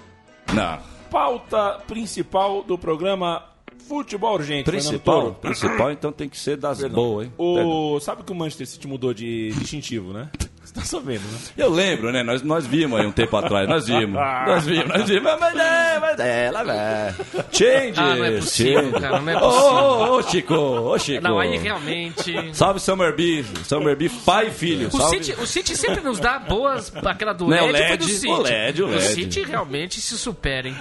[0.54, 0.78] Não.
[1.10, 3.42] Pauta principal do programa
[3.88, 4.66] Futebol Urgente.
[4.66, 7.34] Principal, principal então tem que ser das boas, hein?
[7.38, 8.00] O...
[8.02, 10.30] Sabe que o Manchester City mudou de distintivo, né?
[10.76, 11.38] Tá sabendo, né?
[11.58, 12.22] Eu lembro, né?
[12.22, 14.14] Nós, nós vimos aí um tempo atrás, nós vimos.
[14.14, 15.32] Nós vimos, nós vimos.
[15.40, 17.16] Mas é, mas é, lá vai.
[17.52, 17.98] Changes.
[17.98, 19.00] Ah, não é possível, changes.
[19.02, 19.70] cara, não é possível.
[19.72, 21.24] ô, ô, Chico, ô, Chico.
[21.24, 22.54] Não, aí realmente.
[22.54, 24.90] Salve Summerby, Summerby, pai e filho.
[24.92, 25.24] O Salve.
[25.24, 26.92] City, o City sempre nos dá boas.
[27.06, 28.28] Aquela do Né, o LED, foi LED, do City.
[28.28, 29.02] o LED, o LED.
[29.04, 30.76] City realmente se superem.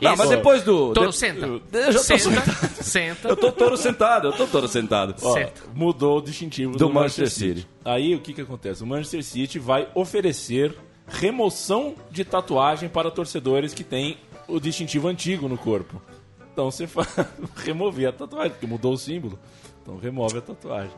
[0.00, 0.92] Não, mas depois do...
[0.92, 1.46] Toro, de- senta.
[1.46, 2.82] Eu já tô senta, sentado.
[2.82, 3.28] senta.
[3.28, 5.14] Eu tô todo sentado, eu tô todo sentado.
[5.22, 5.68] Ó, Certo.
[5.74, 7.68] mudou o distintivo do, Do Manchester, Manchester City.
[7.84, 8.82] Aí o que que acontece?
[8.82, 10.76] O Manchester City vai oferecer
[11.08, 16.00] remoção de tatuagem para torcedores que têm o distintivo antigo no corpo.
[16.52, 17.08] Então você faz
[17.64, 19.38] remover a tatuagem, porque mudou o símbolo.
[19.82, 20.90] Então remove a tatuagem.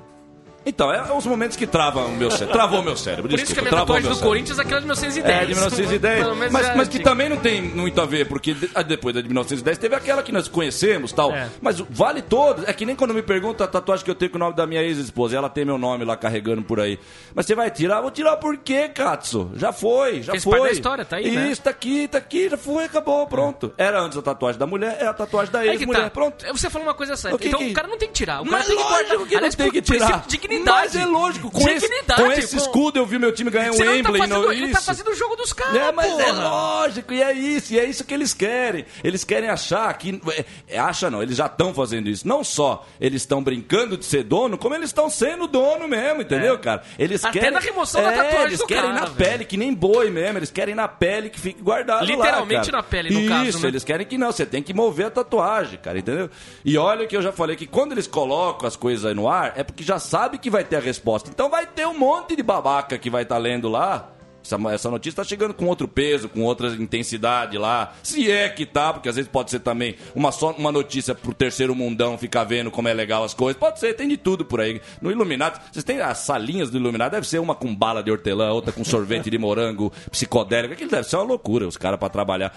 [0.68, 2.52] Então, é os momentos que travam o meu cérebro.
[2.52, 4.28] Travou o meu cérebro, Por isso que a minha travou tatuagem meu do cérebro.
[4.28, 5.36] Corinthians é aquela de 1910.
[5.36, 6.22] É, de 1910.
[6.24, 8.82] Pelo menos Mas, é mas que também não tem muito a ver, porque de- ah,
[8.82, 11.32] depois da de 1910 teve aquela que nós conhecemos tal.
[11.32, 11.48] É.
[11.60, 12.68] Mas vale todas.
[12.68, 14.66] É que nem quando me perguntam a tatuagem que eu tenho com o nome da
[14.66, 15.36] minha ex-esposa.
[15.36, 16.98] Ela tem meu nome lá carregando por aí.
[17.34, 18.00] Mas você vai tirar?
[18.00, 19.50] Vou tirar por quê, Katsu?
[19.54, 20.52] Já foi, já Fez foi.
[20.58, 21.48] parte da história, tá aí, né?
[21.50, 23.72] Isso, tá aqui, tá aqui, já foi, acabou, pronto.
[23.78, 26.10] Era antes a tatuagem da mulher, é a tatuagem da Aí que ex-mulher, tá.
[26.10, 26.44] pronto.
[26.52, 27.38] Você falou uma coisa certa.
[27.38, 28.40] Que então que- o cara não tem que tirar.
[28.40, 29.26] O cara Mas tem que lógico guardar.
[29.26, 30.06] que não Aliás, tem por que tirar.
[30.06, 30.78] princípio de dignidade.
[30.88, 33.74] Mas é lógico, com, esse, Dignidade, com esse escudo eu vi meu time ganhar um
[33.74, 34.86] Senão ele tá fazendo- ele tá isso.
[34.86, 36.48] fazendo o jogo dos caras, É, mas é porra.
[36.48, 38.84] lógico, e é isso, e é isso que eles querem.
[39.02, 40.20] Eles querem achar que.
[40.32, 40.44] É,
[40.76, 42.26] é, acha não, eles já estão fazendo isso.
[42.26, 46.58] Não só eles estão brincando de ser dono, como eles estão sendo dono mesmo, entendeu,
[46.58, 46.82] cara?
[46.98, 47.50] Eles Até querem.
[47.54, 49.14] na remoção da é, tatuagem Eles querem cara, na velho.
[49.30, 50.38] pele, que nem boi mesmo.
[50.38, 52.00] Eles querem na pele que fique guardado.
[52.00, 52.76] lá, Literalmente cara.
[52.78, 53.68] na pele, no isso, caso, né?
[53.68, 56.30] eles querem que não, você tem que mover a tatuagem, cara, entendeu?
[56.64, 59.52] E olha que eu já falei que quando eles colocam as coisas aí no ar,
[59.56, 61.30] é porque já sabe que vai ter a resposta.
[61.30, 64.12] Então vai ter um monte de babaca que vai estar lendo lá.
[64.42, 67.92] Essa, essa notícia está chegando com outro peso, com outra intensidade lá.
[68.02, 71.34] Se é que tá, porque às vezes pode ser também uma, só uma notícia pro
[71.34, 73.58] terceiro mundão ficar vendo como é legal as coisas.
[73.58, 74.80] Pode ser, tem de tudo por aí.
[75.02, 78.50] No Iluminado, vocês têm as salinhas do Iluminado, deve ser uma com bala de hortelã,
[78.52, 80.72] outra com sorvete de morango psicodélico.
[80.72, 82.56] Aquilo deve ser uma loucura, os caras para trabalhar.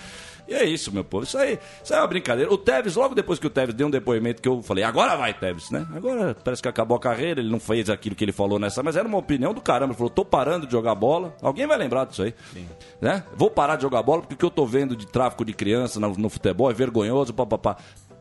[0.52, 1.24] E é isso, meu povo.
[1.24, 2.52] Isso aí, isso aí é uma brincadeira.
[2.52, 5.34] O Tevez, logo depois que o Tevez deu um depoimento que eu falei, agora vai,
[5.34, 5.88] Tevez, né?
[5.96, 8.98] Agora parece que acabou a carreira, ele não fez aquilo que ele falou nessa, mas
[8.98, 9.94] era uma opinião do caramba.
[9.94, 11.34] Ele falou, tô parando de jogar bola.
[11.42, 12.36] Alguém vai lembrar disso aí.
[13.00, 13.24] Né?
[13.36, 16.00] Vou parar de jogar bola porque o que eu tô vendo de tráfico de criança
[16.02, 17.78] no, no futebol é vergonhoso, papapá.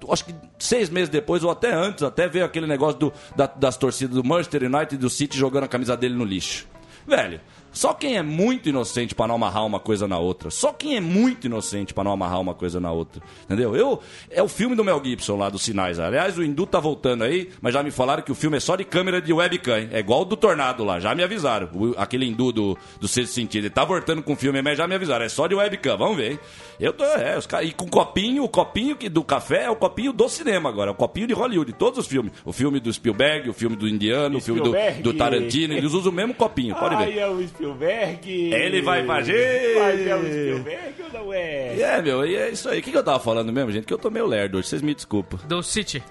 [0.09, 3.77] Acho que seis meses depois, ou até antes, até veio aquele negócio do, da- das
[3.77, 6.67] torcidas do Manchester United e do City jogando a camisa dele no lixo.
[7.07, 7.41] Velho,
[7.73, 10.51] Só quem é muito inocente para não amarrar uma coisa na outra.
[10.51, 13.23] Só quem é muito inocente para não amarrar uma coisa na outra.
[13.45, 13.77] Entendeu?
[13.77, 15.99] Eu é o filme do Mel Gibson lá dos sinais.
[15.99, 18.77] Aliás, o Hindu tá voltando aí, mas já me falaram que o filme é só
[18.77, 19.79] de câmera de webcam.
[19.79, 19.89] Hein?
[19.93, 21.69] É igual o do Tornado lá, já me avisaram.
[21.75, 23.65] O, aquele Hindu do, do sexto sentido.
[23.65, 25.25] Ele tá voltando com o filme, mas já me avisaram.
[25.25, 26.33] É só de webcam, vamos ver.
[26.33, 26.39] Hein?
[26.81, 30.29] Eu tô, é, os, e com copinho, o copinho do café é o copinho do
[30.31, 32.33] cinema agora, é o copinho de Hollywood, todos os filmes.
[32.43, 36.11] O filme do Spielberg, o filme do Indiano, o filme do, do, Tarantino, eles usam
[36.11, 37.05] o mesmo copinho, pode ver.
[37.05, 38.55] Ai, é o Spielberg.
[38.55, 39.79] Ele vai fazer.
[39.79, 41.81] Mas é o Spielberg ou não é?
[41.81, 42.81] É, meu, e é isso aí.
[42.81, 43.85] O que, que eu tava falando mesmo, gente?
[43.85, 45.39] Que eu tô meio lerdo hoje, vocês me desculpam.
[45.47, 46.03] Do City.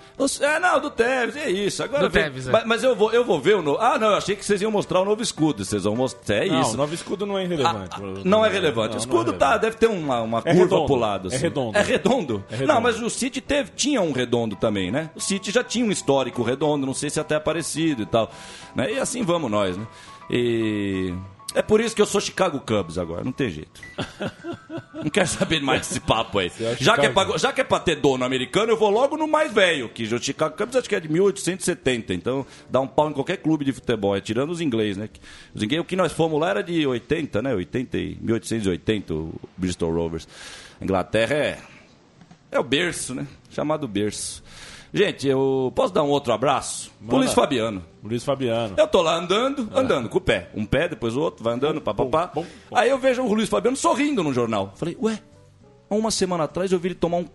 [0.41, 1.83] É, não, do Tevez, é isso.
[1.83, 2.51] Agora do Tevez, é.
[2.51, 3.79] mas, mas, eu, vou, eu vou ver o novo.
[3.81, 5.65] Ah, não, eu achei que vocês iam mostrar o novo escudo.
[5.65, 6.45] Vocês vão mostrar.
[6.45, 6.73] É não, isso.
[6.73, 7.95] o novo escudo não é relevante.
[7.95, 8.89] Ah, não é relevante.
[8.89, 10.85] Não, o escudo é tá, deve ter uma, uma é curva redondo.
[10.85, 11.27] pro lado.
[11.27, 11.37] Assim.
[11.37, 11.77] É redondo.
[11.77, 12.43] É redondo.
[12.49, 12.73] é redondo.
[12.73, 15.09] Não, mas o City teve, tinha um redondo também, né?
[15.15, 18.29] O City já tinha um histórico redondo, não sei se até é parecido e tal.
[18.75, 18.93] Né?
[18.93, 19.87] E assim vamos nós, né?
[20.29, 21.13] E.
[21.55, 23.81] É por isso que eu sou Chicago Cubs agora, não tem jeito.
[24.93, 26.51] Não quero saber mais desse papo aí.
[26.77, 29.27] Já que, é pra, já que é pra ter dono americano, eu vou logo no
[29.27, 33.09] mais velho, que o Chicago Cubs acho que é de 1870, então dá um pau
[33.09, 35.09] em qualquer clube de futebol, é tirando os ingleses, né?
[35.55, 37.55] Os ingleses, o que nós fomos lá era de 80, né?
[37.55, 40.27] 80, 1880, o Bristol Rovers.
[40.81, 41.59] Inglaterra é,
[42.51, 43.25] é o berço, né?
[43.49, 44.43] Chamado berço.
[44.93, 46.91] Gente, eu posso dar um outro abraço?
[47.05, 47.83] Pro Luiz Fabiano.
[48.03, 48.75] Luiz Fabiano.
[48.77, 50.49] Eu tô lá andando, andando com o pé.
[50.55, 52.31] Um pé, depois o outro, vai andando, papapá.
[52.73, 54.73] Aí eu vejo o Luiz Fabiano sorrindo no jornal.
[54.75, 55.19] Falei, ué,
[55.89, 57.25] há uma semana atrás eu vi ele tomar um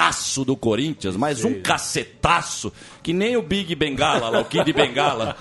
[0.00, 5.36] cacetaço do Corinthians, mas um cacetaço, que nem o Big Bengala, lá, o Kid Bengala.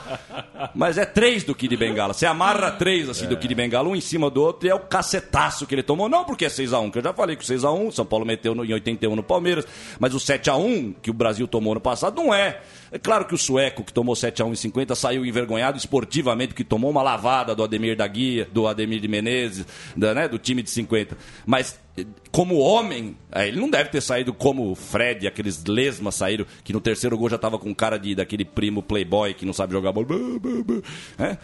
[0.75, 2.13] Mas é três do Kid Bengala.
[2.13, 4.79] Você amarra três assim do Kid Bengala, um em cima do outro, e é o
[4.79, 6.09] cacetaço que ele tomou.
[6.09, 8.65] Não porque é 6x1, que eu já falei que o 6x1, São Paulo meteu no,
[8.65, 9.65] em 81 no Palmeiras,
[9.97, 12.59] mas o 7x1 que o Brasil tomou no passado não é.
[12.91, 16.91] É claro que o sueco que tomou 7x1 em 50 saiu envergonhado esportivamente, porque tomou
[16.91, 20.69] uma lavada do Ademir da Guia, do Ademir de Menezes, da, né, do time de
[20.69, 21.17] 50.
[21.45, 21.79] Mas
[22.31, 26.79] como homem, ele não deve ter saído como o Fred, aqueles lesmas saíram, que no
[26.79, 30.07] terceiro gol já tava com cara de daquele primo playboy que não sabe jogar bola.
[31.17, 31.37] É?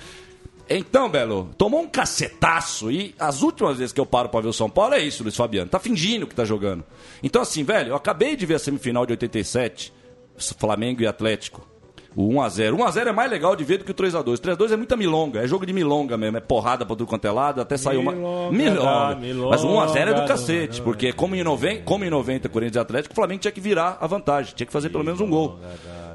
[0.69, 4.53] Então, Belo, tomou um cacetaço e as últimas vezes que eu paro pra ver o
[4.53, 5.69] São Paulo é isso, Luiz Fabiano.
[5.69, 6.83] Tá fingindo que tá jogando.
[7.21, 9.93] Então, assim, velho, eu acabei de ver a semifinal de 87,
[10.57, 11.67] Flamengo e Atlético.
[12.15, 12.75] O 1x0.
[12.77, 14.27] 1x0 é mais legal de ver do que o 3x2.
[14.35, 15.41] O 3x2 é muita milonga.
[15.43, 16.37] É jogo de milonga mesmo.
[16.37, 17.59] É porrada pra tudo quanto é lado.
[17.59, 18.11] Até saiu uma.
[18.51, 19.15] Milonga.
[19.15, 20.81] milonga Mas o 1x0 é do cacete.
[20.81, 23.97] Porque como em 90, como em 90 Corinthians e Atlético, o Flamengo tinha que virar
[23.99, 24.53] a vantagem.
[24.55, 25.59] Tinha que fazer pelo menos um gol.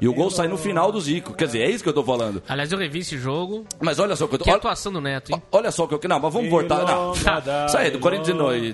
[0.01, 1.33] E o gol sai no final do Zico.
[1.33, 2.41] Quer dizer, é isso que eu tô falando.
[2.49, 3.63] Aliás, eu revi esse jogo.
[3.79, 4.45] Mas olha só o que eu tô.
[4.45, 5.41] Que olha- atuação do Neto, hein?
[5.51, 5.99] Olha só o que eu.
[6.09, 6.83] Não, mas vamos voltar.
[6.83, 7.13] Não.
[7.13, 8.73] Milonga, Sai do Corinthians e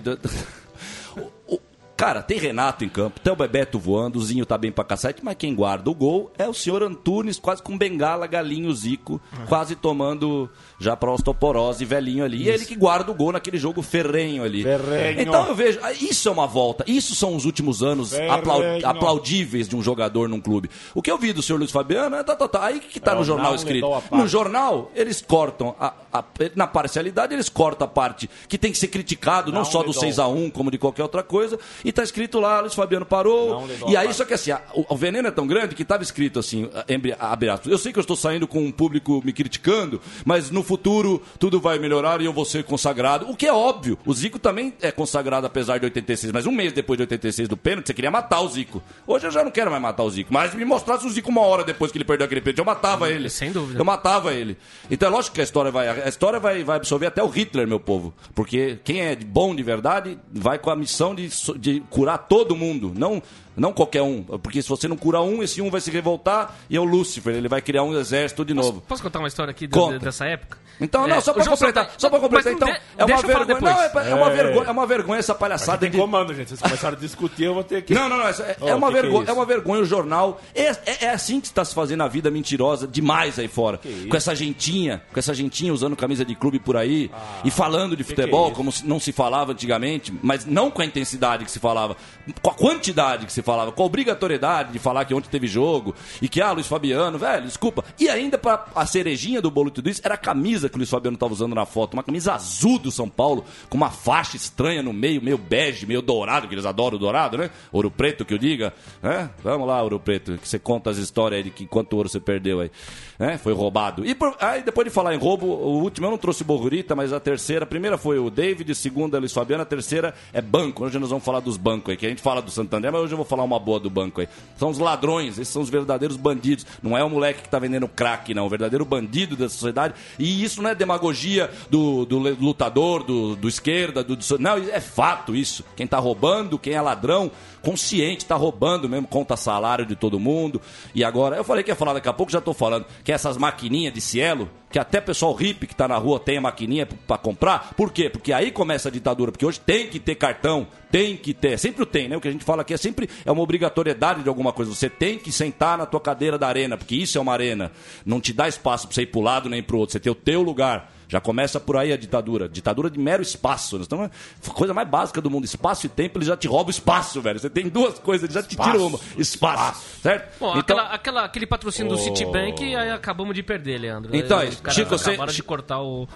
[1.53, 1.59] o-
[1.97, 5.25] Cara, tem Renato em campo, tem o Bebeto voando, o Zinho tá bem pra cacete,
[5.25, 9.75] mas quem guarda o gol é o senhor Antunes, quase com bengala, galinho, Zico, quase
[9.75, 10.47] tomando
[10.79, 12.43] já pra osteoporose, velhinho ali.
[12.43, 14.63] E é ele que guarda o gol naquele jogo ferrenho ali.
[14.63, 15.21] Ferrenho.
[15.21, 19.67] Então eu vejo, ah, isso é uma volta, isso são os últimos anos aplau- aplaudíveis
[19.67, 20.69] de um jogador num clube.
[20.93, 22.65] O que eu vi do senhor Luiz Fabiano é tá, tá, tá.
[22.65, 23.87] Aí o que, tá É, no jornal escrito?
[23.93, 24.17] a.
[24.17, 26.23] No jornal, eles cortam, a- a-
[26.55, 29.87] na parcialidade, eles cortam a parte que tem que ser criticado, não, Não só do
[29.89, 30.01] levou.
[30.03, 31.59] 6x1, como de qualquer outra coisa.
[31.83, 33.61] E tá escrito lá, Luiz Fabiano parou.
[33.79, 35.85] Não E a aí, só que assim, a- o, o veneno é tão grande que
[35.85, 37.71] tava escrito assim, embri- abre aspas.
[37.71, 41.59] Eu sei que eu estou saindo com um público me criticando, mas no futuro tudo
[41.59, 43.29] vai melhorar e eu vou ser consagrado.
[43.29, 43.97] O que é óbvio.
[44.05, 47.57] O Zico também é consagrado apesar de 86, mas um mês depois de 86 do
[47.57, 48.83] pênalti, você queria matar o Zico.
[49.05, 51.41] Hoje eu já não quero mais matar o Zico, mas me mostrasse o Zico uma
[51.41, 53.29] hora depois que ele perdeu aquele pênalti, eu matava ele.
[53.29, 53.79] sem dúvida.
[53.79, 54.57] Eu matava ele.
[54.91, 55.87] Então é lógico que a história vai.
[55.87, 58.13] A história vai, vai absorver até o Hitler, meu povo.
[58.35, 62.93] Porque quem é bom de verdade vai com a missão de, de curar todo mundo.
[62.95, 63.21] Não,
[63.57, 64.23] não qualquer um.
[64.23, 67.35] Porque se você não cura um, esse um vai se revoltar e é o Lúcifer.
[67.35, 68.81] Ele vai criar um exército de Posso, novo.
[68.87, 69.99] posso contar uma história aqui Conta.
[69.99, 70.57] dessa época?
[70.79, 73.25] Então, É, não, só pra completar, Santana- só pra completar, então, de- é uma deixa
[73.25, 73.71] eu falar vergonha.
[73.73, 75.97] Não, é, é uma vergonha, é uma vergonha essa palhaçada tem de.
[75.97, 76.49] comando, gente.
[76.49, 77.95] Vocês começaram a discutir, eu vou ter que.
[77.95, 78.27] Não, não, não.
[78.27, 80.39] É, Oh, é uma que que é vergonha, é, uma vergonha o jornal.
[80.53, 83.79] É, é, é assim que está se fazendo a vida mentirosa demais aí fora.
[84.07, 87.09] Com essa gentinha, com essa gentinha usando camisa de clube por aí
[87.43, 88.55] e falando de futebol que é isso?
[88.57, 91.97] como se não se falava antigamente, mas não com a intensidade que se falava,
[92.39, 95.95] com a quantidade que se falava, com a obrigatoriedade de falar que ontem teve jogo
[96.21, 97.85] e que ah, Luiz Fabiano, velho, desculpa.
[97.97, 100.77] E ainda para a cerejinha do bolo de tudo isso era a camisa que o
[100.77, 104.35] Luiz Fabiano estava usando na foto, uma camisa azul do São Paulo com uma faixa
[104.35, 107.49] estranha no meio, meio bege, meio dourado, que eles adoram o dourado, né?
[107.71, 109.29] Ouro preto que eu diga, né?
[109.41, 112.19] Vamos lá, Ouro Preto, que você conta as histórias aí de que quanto ouro você
[112.19, 112.69] perdeu aí,
[113.17, 113.37] né?
[113.37, 114.05] Foi roubado.
[114.05, 117.11] E por- aí depois de falar em roubo, o último eu não trouxe Borrurita, mas
[117.13, 120.83] a terceira, a primeira foi o David, a segunda Luiz Fabiano, a terceira é banco.
[120.85, 123.13] Hoje nós vamos falar dos bancos aí, que a gente fala do Santander, mas hoje
[123.13, 124.27] eu vou falar uma boa do banco aí.
[124.57, 126.65] São os ladrões, esses são os verdadeiros bandidos.
[126.81, 128.45] Não é o moleque que tá vendendo crack, não.
[128.45, 129.93] O verdadeiro bandido da sociedade.
[130.19, 134.39] E isso não é demagogia do, do lutador, do, do esquerda, do, do.
[134.39, 135.63] Não, é fato isso.
[135.75, 137.31] Quem tá roubando, quem é ladrão,
[137.67, 140.61] consciente, tá roubando mesmo, conta salário de todo mundo.
[140.95, 143.35] E agora, eu falei que ia falar daqui a pouco, já tô falando, que essas
[143.35, 147.17] maquininhas de cielo, que até pessoal hippie que tá na rua tem a maquininha para
[147.17, 147.73] comprar.
[147.75, 148.09] Por quê?
[148.09, 151.85] Porque aí começa a ditadura, porque hoje tem que ter cartão, tem que ter, sempre
[151.85, 152.15] tem, né?
[152.15, 154.73] O que a gente fala aqui é sempre é uma obrigatoriedade de alguma coisa.
[154.73, 157.69] Você tem que sentar na tua cadeira da arena, porque isso é uma arena.
[158.05, 160.15] Não te dá espaço para você ir pro lado nem pro outro, você tem o
[160.15, 160.89] teu lugar.
[161.07, 162.49] Já começa por aí a ditadura.
[162.49, 163.77] Ditadura de mero espaço.
[163.77, 164.09] Então, é
[164.49, 165.45] coisa mais básica do mundo.
[165.45, 167.39] Espaço e tempo, ele já te rouba o espaço, velho.
[167.39, 168.97] Você tem duas coisas, ele já te tira uma.
[168.97, 169.21] Espaço.
[169.21, 170.01] espaço.
[170.01, 170.39] Certo?
[170.39, 170.77] Bom, então...
[170.77, 171.95] aquela, aquela, aquele patrocínio oh...
[171.95, 174.15] do Citibank, aí acabamos de perder, Leandro.
[174.15, 174.39] Então,
[174.69, 175.11] Chico, você...
[175.11, 176.07] acabaram de cortar o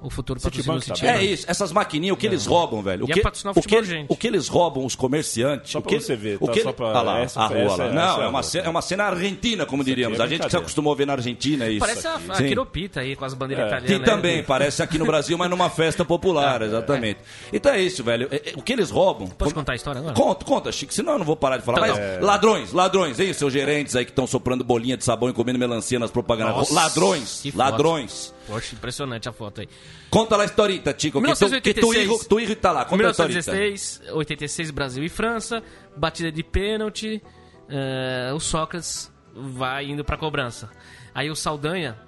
[0.00, 3.04] o futuro patrocínio do É isso, essas maquininhas, o que eles roubam, velho?
[3.04, 3.22] O e que, é
[3.54, 5.72] o, que, o que eles roubam, os comerciantes.
[5.72, 6.52] Só o que você ver, o tá?
[6.52, 7.84] que, só pra, ah lá, essa, a rua essa, lá.
[7.84, 10.20] Essa, Não, essa é, uma cena, é uma cena argentina, como Isso diríamos.
[10.20, 11.80] É a gente que se acostumou a ver na Argentina é isso.
[11.80, 13.68] Parece a, a Quiropita aí, com as bandeiras é.
[13.68, 13.98] italianas.
[13.98, 17.20] Que também, parece aqui no Brasil, mas numa festa popular, exatamente.
[17.52, 18.28] Então é isso, velho.
[18.56, 19.28] O que eles roubam...
[19.28, 20.14] Pode contar a história agora?
[20.14, 21.78] Conta, conta, Chico, senão eu não vou parar de falar.
[21.78, 22.20] Então, mas é...
[22.20, 25.98] ladrões, ladrões, hein, seus gerentes aí que estão soprando bolinha de sabão e comendo melancia
[25.98, 26.70] nas propagandas.
[26.70, 28.37] Ladrões, ladrões.
[28.48, 29.68] Poxa, impressionante a foto aí.
[30.08, 31.20] Conta lá a historita, Tico.
[31.20, 32.22] 1986.
[32.22, 32.84] Que tu, tu, tá lá.
[32.84, 35.62] Conta 1916, 86, Brasil e França.
[35.94, 37.22] Batida de pênalti.
[37.68, 40.70] Uh, o Sócrates vai indo pra cobrança.
[41.14, 41.98] Aí o Saldanha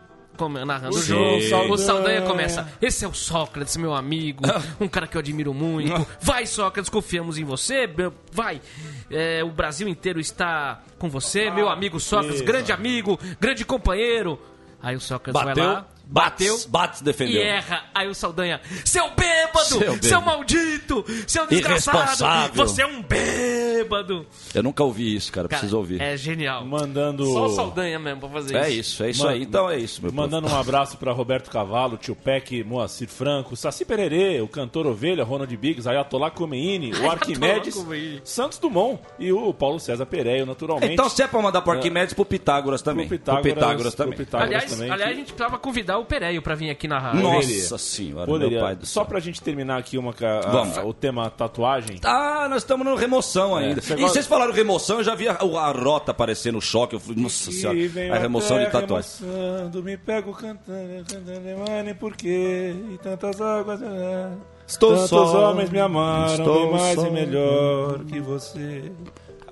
[0.66, 1.42] narrando o jogo.
[1.42, 1.72] Saldanha.
[1.72, 2.72] O Saldanha começa.
[2.81, 4.42] Esse é o Sócrates, meu amigo.
[4.81, 6.07] Um cara que eu admiro muito.
[6.22, 7.87] Vai, Sócrates, confiamos em você.
[8.33, 8.62] Vai.
[9.11, 14.40] É, o Brasil inteiro está com você, meu amigo Sócrates, grande amigo, grande companheiro.
[14.83, 15.62] Aí o Sócrates Bateu.
[15.62, 17.40] vai lá bateu Bates defendeu.
[17.40, 17.85] e erra.
[17.94, 20.07] Aí o Saldanha, seu bêbado, seu, bêbado.
[20.07, 24.27] seu maldito, seu desgraçado, você é um bêbado.
[24.55, 26.01] Eu nunca ouvi isso, cara, cara preciso ouvir.
[26.01, 26.64] É genial.
[26.64, 27.25] Mandando...
[27.27, 28.70] Só o Saldanha mesmo pra fazer é isso.
[28.70, 29.31] É isso, é isso Man...
[29.31, 29.42] aí.
[29.42, 30.57] Então é isso, meu Mandando povo.
[30.57, 35.55] um abraço pra Roberto Cavalo, Tio Peck, Moacir Franco, Saci Pererê, o cantor Ovelha, Ronald
[35.57, 37.77] Biggs, Ayatollah Khomeini, o Arquimedes,
[38.25, 40.92] Santos Dumont e o Paulo César Pereio, naturalmente.
[40.92, 43.07] Então se é pra mandar pro Arquimedes, pro Pitágoras também.
[43.07, 44.16] Pro Pitágoras, pro Pitágoras também.
[44.16, 45.14] Pro Pitágoras aliás, também, aliás, que...
[45.14, 47.20] a gente precisava convidar o Pereio pra vir aqui na rádio.
[47.22, 48.58] Nossa senhora, Poderia.
[48.58, 49.04] meu pai do Só céu.
[49.08, 51.98] pra gente terminar aqui uma, a, a, o tema tatuagem.
[52.04, 53.80] Ah, nós estamos no remoção ainda.
[53.80, 56.94] você e gosta- vocês falaram remoção, eu já vi a, a rota aparecer no choque.
[56.94, 59.10] Eu falei, nossa E senhora, a remoção de tatuagem.
[59.20, 62.74] remoçando, me pego cantando, cantando, mano, por quê?
[62.92, 63.80] E tantas águas.
[63.82, 64.32] ah,
[64.66, 67.06] Estou Tantos só, homens me amaram, estou bem mais só.
[67.06, 68.92] e melhor que você.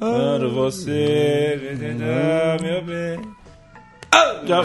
[0.01, 3.21] Amando você, ah, meu bem.
[4.47, 4.61] Já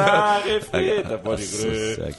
[0.00, 2.14] ah, reflita, pode Nossa crer.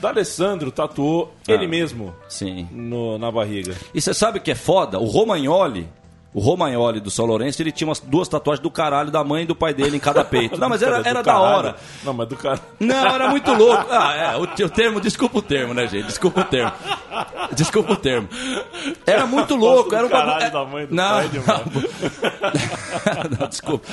[0.00, 2.66] D'Alessandro tatuou ele mesmo Sim.
[2.72, 3.74] no- na barriga.
[3.94, 4.98] E você sabe o que é foda?
[4.98, 5.86] O Romagnoli,
[6.32, 9.46] o Romagnoli do São Lourenço, ele tinha umas duas tatuagens do caralho da mãe e
[9.46, 10.58] do pai dele em cada peito.
[10.60, 11.76] Não, mas era, era da hora.
[12.04, 12.60] Não, mas do cara.
[12.78, 13.86] Não, era muito louco.
[13.90, 16.06] Ah, é, o, o termo, desculpa o termo, né, gente?
[16.06, 16.72] Desculpa o termo.
[17.52, 18.28] Desculpa o termo.
[19.04, 19.94] Era muito louco.
[19.94, 21.44] Era um caralho da mãe do não, pai de não,
[23.40, 23.86] não, desculpa.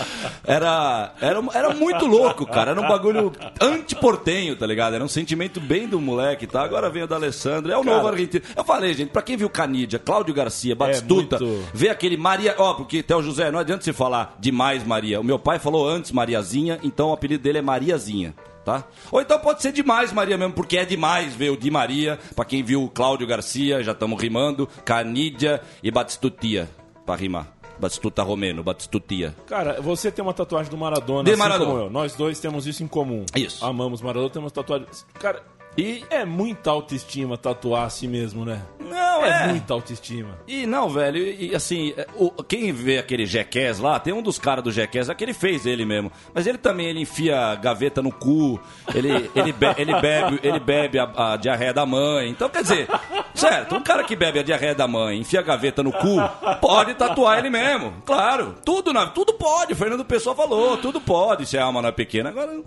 [0.45, 2.71] Era, era, era muito louco, cara.
[2.71, 4.93] Era um bagulho antiportenho, tá ligado?
[4.95, 6.61] Era um sentimento bem do moleque, tá?
[6.63, 7.71] Agora vem o da Alessandro.
[7.71, 7.95] É o Cara.
[7.97, 8.43] novo argentino.
[8.55, 12.55] Eu falei, gente, pra quem viu Canídia, Cláudio Garcia, Batistuta, muito- vê aquele Maria.
[12.57, 15.19] Ó, porque até o José, não adianta você falar demais Maria.
[15.19, 18.33] O meu pai falou antes Mariazinha, então o apelido dele é Mariazinha.
[18.65, 18.83] Tá?
[19.09, 22.19] Ou então pode ser demais Maria mesmo, porque é demais ver o Di Maria.
[22.35, 24.67] Pra quem viu o Cláudio Garcia, já estamos rimando.
[24.83, 26.69] Canídia e Batistutia,
[27.05, 27.47] pra rimar.
[27.79, 29.33] Batistuta Romeno, Batistutia.
[29.45, 31.71] Cara, você tem uma tatuagem do Maradona, De assim Maradona.
[31.71, 31.89] como eu.
[31.89, 33.23] Nós dois temos isso em comum.
[33.35, 33.63] Isso.
[33.63, 34.85] Amamos Maradona, temos tatuagem.
[35.17, 35.41] Cara,
[35.77, 36.03] E.
[36.09, 38.61] é muita autoestima tatuar a si mesmo, né?
[38.81, 39.47] Não, É, é.
[39.47, 40.37] muita autoestima.
[40.47, 44.37] E não, velho, e, assim, é, o- quem vê aquele Jequez lá, tem um dos
[44.39, 46.11] caras do Jequez, aquele fez ele mesmo.
[46.33, 48.59] Mas ele também, ele enfia gaveta no cu,
[48.93, 52.29] ele, ele, be- ele bebe, ele bebe a, a diarreia da mãe.
[52.29, 52.87] Então, quer dizer,
[53.33, 56.17] certo, um cara que bebe a diarreia da mãe, enfia a gaveta no cu,
[56.61, 57.93] pode tatuar ele mesmo.
[58.05, 61.89] Claro, tudo, na, tudo pode, o Fernando Pessoa falou, tudo pode, se a alma não
[61.89, 62.29] é pequena.
[62.29, 62.59] Agora,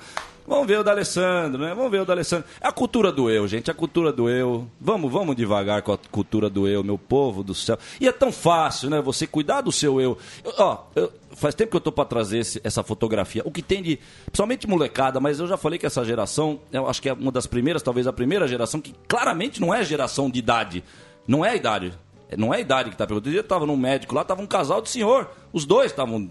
[0.47, 1.75] vamos ver o da Alessandro, né?
[1.75, 2.47] Vamos ver o da Alessandro.
[2.61, 4.67] É a cultura do eu, gente, a cultura do eu.
[4.81, 7.77] Vamos, vamos devagar com a cultura do eu, meu povo do céu.
[8.01, 9.01] E é tão fácil, né?
[9.03, 10.17] Você cuidar do seu eu.
[10.45, 13.43] Eu- Ó, eu- faz tempo que eu tô pra trazer esse- essa fotografia.
[13.45, 17.03] O que tem de, principalmente molecada, mas eu já falei que essa geração, eu acho
[17.03, 20.39] que é uma das primeiras, talvez a primeira geração que claramente não é geração de
[20.39, 20.85] idade.
[21.27, 21.93] Não é a idade.
[22.39, 23.35] Não é a idade que tá perguntando.
[23.35, 25.29] Eu tava num médico lá, tava um casal de senhor.
[25.53, 26.31] Os dois estavam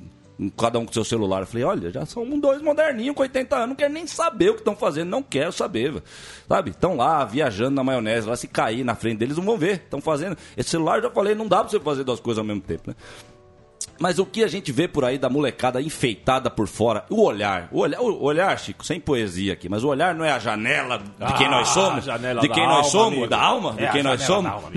[0.58, 1.42] cada um com seu celular.
[1.42, 4.50] Eu falei, olha, já são um, dois moderninhos com 80 anos, não quero nem saber
[4.50, 6.02] o que estão fazendo, não quero saber,
[6.48, 6.72] sabe?
[6.72, 10.00] Estão lá viajando na maionese, lá se cair na frente deles, não vão ver, estão
[10.02, 10.38] fazendo.
[10.56, 12.84] Esse celular, eu já falei, não dá pra você fazer duas coisas ao mesmo tempo,
[12.88, 12.96] né?
[14.02, 17.68] Mas o que a gente vê por aí da molecada enfeitada por fora, o olhar,
[17.70, 20.98] o olhar, o olhar, Chico, sem poesia aqui, mas o olhar não é a janela
[21.00, 23.28] de quem Ah, nós somos, de quem nós alma, somos, amigo.
[23.28, 24.50] da alma, de É quem nós somos.
[24.52, 24.70] alma,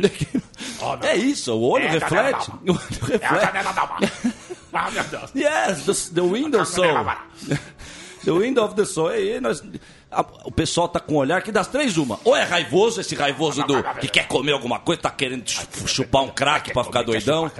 [0.81, 2.51] Oh, é isso, o olho É reflete.
[2.51, 2.81] O olho
[3.21, 3.47] É a reflete.
[3.47, 3.99] janela da alma.
[4.73, 5.31] Ah, meu Deus.
[5.35, 6.87] Yes, the, the window soul.
[8.25, 9.09] The window of the soul.
[9.09, 9.63] Aí nós,
[10.09, 12.21] a- o pessoal tá com um olhar que das três uma.
[12.25, 16.23] Ou é raivoso, esse raivoso do que quer comer alguma coisa, tá querendo chu- chupar
[16.23, 17.51] um crack pra ficar doidão.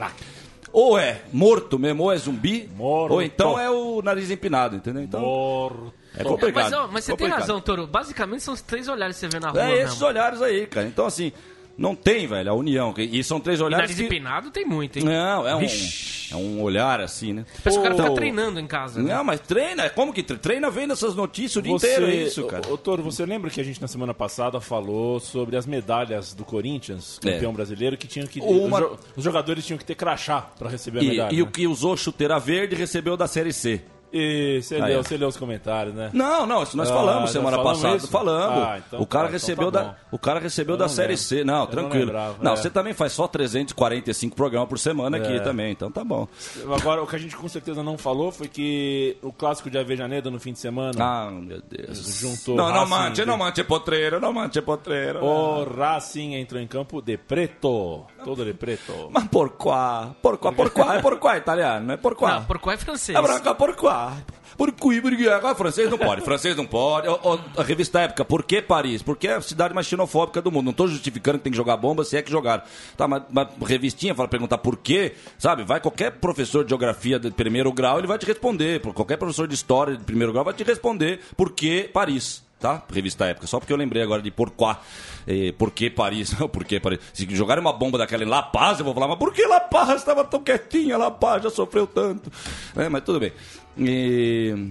[0.73, 2.71] Ou é morto mesmo, ou é zumbi.
[2.77, 3.13] Morto.
[3.15, 5.03] Ou então é o nariz empinado, entendeu?
[5.03, 5.93] Então Morto.
[6.17, 6.63] é complicado.
[6.63, 7.41] Mas, ó, mas você tem complicado.
[7.41, 7.87] razão, Toro.
[7.89, 9.63] Basicamente são os três olhares que você vê na rua.
[9.65, 10.07] É esses mesmo.
[10.07, 10.87] olhares aí, cara.
[10.87, 11.33] Então assim,
[11.77, 12.95] não tem, velho, a união.
[12.99, 14.05] E são três E olhares nariz que...
[14.05, 15.05] empinado tem muito, hein?
[15.05, 16.33] Não, é um, Vixe.
[16.33, 17.45] é um olhar assim, né?
[17.63, 19.03] Parece que o cara fica treinando em casa.
[19.03, 19.15] né?
[19.15, 19.89] Não, mas treina.
[19.91, 22.07] Como que tre- treina vendo essas notícias o dia inteiro?
[22.07, 22.69] É isso, cara.
[22.71, 26.45] Ô, Toro, você lembra que a gente na semana passada falou sobre as medalhas do
[26.45, 27.55] Corinthians, campeão É.
[27.55, 28.41] brasileiro, que tinham que.
[28.41, 31.35] Uma- os, jo- os jogadores tinham que ter crachá pra receber a E, medalha.
[31.35, 31.51] e o né?
[31.53, 33.81] que usou chuteira verde recebeu da Série C.
[34.13, 36.11] E você Aí, leu, você leu os comentários, né?
[36.13, 37.97] Não, não, isso nós Ah, falamos semana falamos passada.
[37.97, 38.09] isso?
[38.09, 38.63] Falando.
[38.63, 40.89] Ah, então o cara tá, então recebeu tá da, o cara recebeu Eu da não
[40.91, 41.23] Série lembro.
[41.23, 41.45] C.
[41.45, 42.05] Não, Eu não tranquilo.
[42.07, 42.57] lembrava, não, é.
[42.57, 45.41] você também faz só 345 programas por semana aqui É.
[45.41, 46.29] também, então tá bom.
[46.77, 50.31] Agora, o que a gente com certeza não falou foi que o clássico de Avejaneira
[50.31, 50.93] no fim de semana.
[50.99, 52.19] Ah, meu Deus.
[52.21, 55.25] Juntou Não, não de- não manche potreiro, não manche potreiro.
[55.25, 58.05] O Racing entrou em campo de preto.
[58.25, 59.09] Todo de preto.
[59.11, 60.15] Mas porquá?
[60.23, 62.35] Porquá, porquá, é porquá italiano, não é porquá.
[62.35, 63.19] Não, porquê é francês.
[63.19, 64.17] É branca porquá.
[64.57, 65.29] Porquê, porquê.
[65.29, 67.09] Agora, francês não pode, francês não pode.
[67.57, 69.03] A revista Época, por que Paris?
[69.03, 70.67] Porque é a cidade mais xenofóbica do mundo.
[70.67, 72.63] Não tô justificando que tem que jogar bomba, se é que jogaram.
[72.97, 75.65] Tá, mas, mas revistinha fala perguntar por quê, sabe?
[75.65, 78.81] Vai qualquer professor de geografia de primeiro grau, ele vai te responder.
[78.81, 82.43] Qualquer professor de história de primeiro grau vai te responder por que Paris.
[82.63, 82.81] Tá?
[82.93, 83.49] Revista Época.
[83.49, 84.79] Só porque eu lembrei agora de Porquá.
[85.27, 86.33] Eh, por que Paris?
[86.39, 87.01] Não, por que Paris?
[87.13, 89.59] Se jogarem uma bomba daquela em La Paz, eu vou falar, mas por que La
[89.59, 90.97] Paz estava tão quietinha?
[90.97, 92.31] La Paz já sofreu tanto.
[92.77, 93.33] É, mas tudo bem.
[93.77, 94.71] E...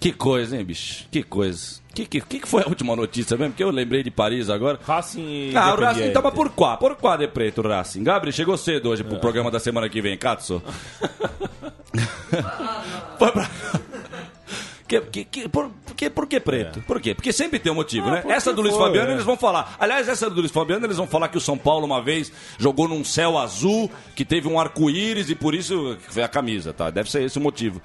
[0.00, 1.04] Que coisa, hein, bicho?
[1.10, 1.80] Que coisa.
[1.92, 3.52] Que, que, que foi a última notícia mesmo?
[3.52, 4.78] Porque eu lembrei de Paris agora.
[4.86, 6.76] Racing Ah, o Racing tava por quá?
[6.76, 8.04] Por quá de preto o Racing?
[8.04, 10.62] Gabriel, chegou cedo hoje pro programa da semana que vem, Katsu.
[13.18, 13.50] Foi pra...
[14.88, 16.80] Que, que, que, por, que, por que preto?
[16.80, 17.14] Por quê?
[17.14, 18.24] Porque sempre tem um motivo, Ah, né?
[18.28, 19.12] Essa do Luiz foi, Fabiano é.
[19.12, 19.76] eles vão falar.
[19.78, 22.88] Aliás, essa do Luiz Fabiano eles vão falar que o São Paulo uma vez jogou
[22.88, 26.88] num céu azul, que teve um arco-íris e por isso foi a camisa, tá?
[26.88, 27.82] Deve ser esse o motivo.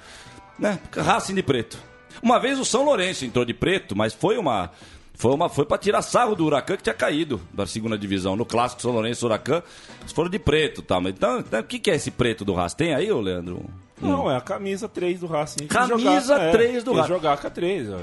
[0.58, 0.78] Né?
[0.96, 1.76] Racing de preto.
[2.22, 4.70] Uma vez o São Lourenço entrou de preto, mas foi uma.
[5.16, 8.34] Foi, uma, foi pra tirar sarro do Huracan que tinha caído da segunda divisão.
[8.34, 9.62] No clássico São Lourenço Huracan,
[10.00, 10.98] eles foram de preto, tá?
[11.00, 12.76] Mas Então, então, o que, que é esse preto do Racing?
[12.76, 13.64] Tem aí, ô Leandro?
[14.00, 15.66] Não, é a camisa 3 do Racing.
[15.66, 17.12] Camisa Quis 3 do quis Racing.
[17.14, 17.88] jogar com a 3.
[17.90, 17.94] é.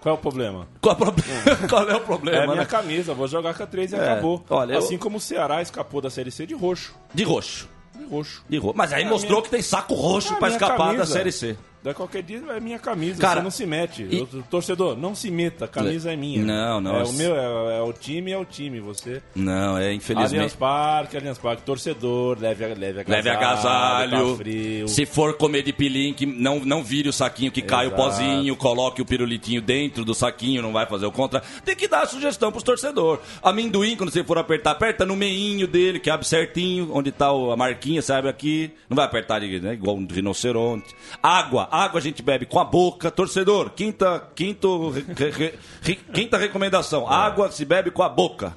[0.00, 0.68] Qual é o problema?
[0.80, 1.22] Qual, é o proble-
[1.68, 2.64] Qual é o É problema, a minha né?
[2.66, 4.44] camisa, vou jogar com a 3 e É, acabou.
[4.48, 6.94] olha, eu- assim como o Ceará escapou da Série C de roxo.
[7.12, 7.68] De roxo.
[7.98, 8.44] De roxo.
[8.48, 8.76] De roxo.
[8.76, 10.92] Mas aí É mostrou minha- que tem saco roxo É a pra minha escapar da
[10.92, 11.06] camisa.
[11.06, 11.56] Série C.
[11.88, 14.02] Da qualquer dia é minha camisa, Cara, você não se mete.
[14.02, 16.44] e- O torcedor, não se meta, a camisa é minha.
[16.44, 18.78] Não, não, É o meu, é, é o time, é o time.
[18.78, 19.22] Você.
[19.34, 20.54] Não, é Allianz infelizmente.
[20.58, 23.08] Parque, Allianz Parque, torcedor, leve, leve agasalho.
[23.08, 24.30] Leve agasalho.
[24.32, 24.86] Tá frio.
[24.88, 28.02] Se for comer de pilim, que não, não vire o saquinho que cai o Exato.
[28.02, 31.42] pozinho, coloque o pirulitinho dentro do saquinho, não vai fazer o contra.
[31.64, 33.24] Tem que dar a sugestão pros torcedores.
[33.42, 37.56] Amendoim, quando você for apertar, aperta no meinho dele, que abre certinho, onde tá a
[37.56, 38.70] marquinha, abre aqui.
[38.90, 40.94] Não vai apertar né, igual um rinoceronte.
[41.22, 43.10] Água, água a gente bebe com a boca.
[43.10, 48.56] Torcedor, quinta, quinto, re- re- re- quinta recomendação: água se bebe com a boca.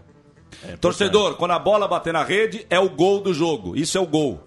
[0.80, 3.76] Torcedor, quando a bola bater na rede, é o gol do jogo.
[3.76, 4.42] Isso é o gol.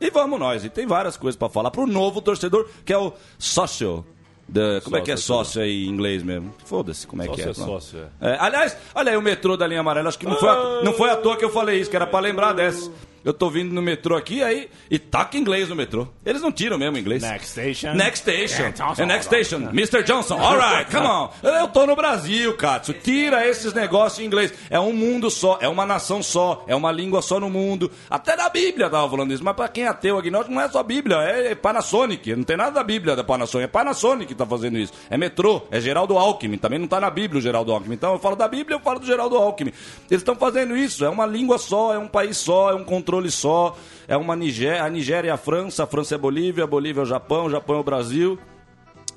[0.00, 0.64] E vamos nós.
[0.64, 4.04] E tem várias coisas pra falar pro novo torcedor, que é o sócio.
[4.50, 6.54] da- como é que é sócio aí em inglês mesmo?
[6.64, 7.52] Foda-se, como é que é?
[7.52, 10.08] Sócio é sócio, É, aliás, olha aí o metrô da linha amarela.
[10.08, 12.06] Acho que não foi, a, não foi à toa que eu falei isso, que era
[12.06, 12.90] pra lembrar dessa.
[13.24, 16.08] Eu tô vindo no metrô aqui, aí, e taca inglês no metrô.
[16.24, 17.22] Eles não tiram mesmo inglês.
[17.22, 17.94] Next station.
[17.94, 18.62] Next station.
[18.62, 19.56] É, Johnson, É next station.
[19.70, 20.02] Mr.
[20.02, 20.38] Johnson.
[20.38, 21.30] Alright, come on.
[21.42, 22.92] Eu tô no Brasil, Katsu.
[22.92, 24.52] Tira esses negócios em inglês.
[24.70, 27.90] É um mundo só, é uma nação só, é uma língua só no mundo.
[28.08, 29.44] Até na Bíblia tava falando isso.
[29.44, 32.34] Mas pra quem é ateu, agnóstico, não é só Bíblia, é Panasonic.
[32.34, 33.64] Não tem nada da Bíblia da Panasonic.
[33.64, 34.92] É Panasonic que tá fazendo isso.
[35.10, 36.56] É metrô, é Geraldo Alckmin.
[36.58, 37.94] Também não tá na Bíblia o Geraldo Alckmin.
[37.94, 39.72] Então eu falo da Bíblia, eu falo do Geraldo Alckmin.
[40.10, 41.04] Eles estão fazendo isso.
[41.04, 43.76] É uma língua só, é um país só, é um controle só.
[44.06, 47.00] É uma Nigéria, a Nigéria é a França, a França é a Bolívia, a Bolívia
[47.00, 48.38] é o Japão, o Japão é o Brasil.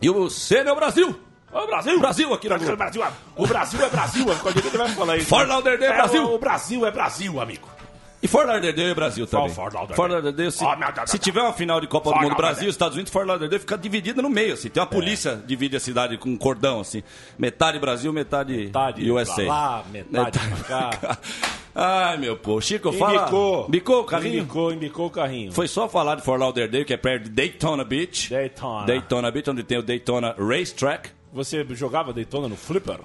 [0.01, 1.19] E o Senna é o Brasil!
[1.53, 1.99] O Brasil!
[1.99, 2.77] Brasil aqui na O Globo.
[2.77, 3.03] Brasil,
[3.35, 4.25] o Brasil é Brasil.
[4.41, 5.27] Quando ele vai falar isso.
[5.27, 6.23] Fort Lauderdale, É, Brasil.
[6.33, 7.67] O Brasil é Brasil, amigo.
[8.23, 9.49] E Fort Lauderdale é Brasil também.
[9.49, 9.95] Fort Lauderdale.
[9.97, 12.37] Fort Lauderdale, se, Oh, se tiver uma final de Copa Fort do Mundo.
[12.37, 14.69] Brasil, Estados Unidos, Fort Lauderdale fica dividida no meio, assim.
[14.69, 17.03] Tem uma polícia que divide a cidade com um cordão, assim.
[17.37, 19.43] Metade Brasil, metade, Metade USA.
[19.43, 21.17] lá, metade pra cá.
[21.73, 22.59] Ai, meu pô.
[22.59, 23.21] Chico, fala.
[23.21, 23.67] Embicou.
[23.69, 24.39] Bicou o carrinho?
[24.39, 25.51] Embicou, embicou o carrinho.
[25.51, 28.29] Foi só falar de Fort Lauderdale, que é perto de Daytona Beach.
[28.29, 28.85] Daytona.
[28.85, 31.09] Daytona Beach, onde tem o Daytona Racetrack.
[31.33, 32.99] Você jogava Daytona no Flipper?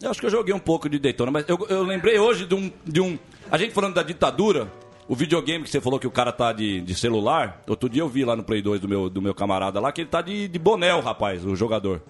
[0.00, 2.54] Eu acho que eu joguei um pouco de Daytona, mas eu, eu lembrei hoje de
[2.54, 3.18] um, de um.
[3.50, 4.70] A gente falando da ditadura,
[5.08, 7.62] o videogame que você falou que o cara tá de, de celular.
[7.66, 10.02] Outro dia eu vi lá no Play 2 do meu, do meu camarada lá que
[10.02, 12.02] ele tá de, de boné, rapaz, o jogador.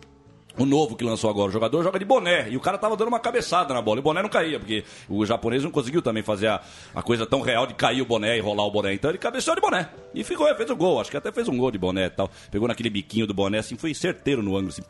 [0.58, 2.48] O novo que lançou agora, o jogador joga de boné.
[2.48, 3.98] E o cara tava dando uma cabeçada na bola.
[3.98, 6.60] E o boné não caía, porque o japonês não conseguiu também fazer a,
[6.94, 8.94] a coisa tão real de cair o boné e rolar o boné.
[8.94, 9.88] Então ele cabeceou de boné.
[10.14, 11.00] E ficou, fez o gol.
[11.00, 12.30] Acho que até fez um gol de boné e tal.
[12.50, 14.82] Pegou naquele biquinho do boné, assim, foi certeiro no ângulo, assim,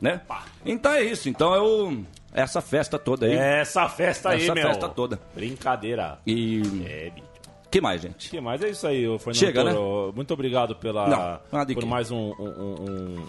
[0.00, 0.20] né?
[0.64, 1.28] Então é isso.
[1.28, 2.02] Então é o.
[2.32, 3.32] Essa festa toda aí.
[3.32, 4.66] Essa festa aí, Essa meu.
[4.68, 5.18] festa toda.
[5.34, 6.18] Brincadeira.
[6.26, 6.60] E.
[6.84, 7.26] É, bicho.
[7.70, 8.28] que mais, gente?
[8.28, 8.62] O que mais?
[8.62, 9.72] É isso aí, Fernando Chega, né?
[9.72, 10.12] Toro.
[10.14, 11.86] Muito obrigado pela, Não, por quê.
[11.86, 12.44] mais um, um,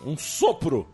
[0.06, 0.86] um- um sopro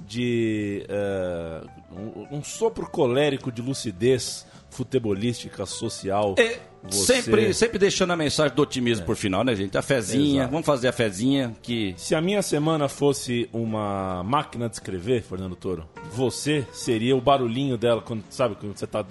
[0.00, 0.84] de...
[0.88, 1.62] eh,
[1.92, 6.34] um, um sopro colérico de lucidez futebolística, social.
[6.38, 6.58] E
[6.90, 9.76] Você- sempre, sempre deixando a mensagem do otimismo por final, né, gente?
[9.78, 10.40] A fezinha.
[10.40, 10.50] Exato.
[10.50, 11.94] Vamos fazer a fezinha que.
[11.96, 17.76] Se a minha semana fosse uma máquina de escrever, Fernando Toro, você seria o barulhinho
[17.76, 19.04] dela quando, sabe, quando você tá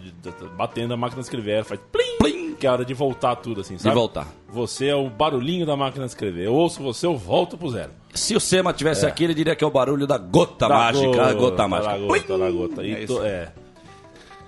[0.58, 2.41] batendo a máquina de escrever, ela faz plim, Plim!
[2.62, 3.96] Que é a hora de voltar tudo assim, sabe?
[3.96, 4.28] voltar.
[4.48, 6.46] Você é o barulhinho da máquina de escrever.
[6.46, 7.90] Eu ouço você, eu volto pro zero.
[8.14, 11.26] Se o Sema tivesse aqui, ele diria que é o barulho da gota mágica.
[11.26, 11.94] a gota mágica.
[11.94, 12.84] Da gota, da gota.
[12.84, 13.24] E É isso.
[13.24, 13.52] é.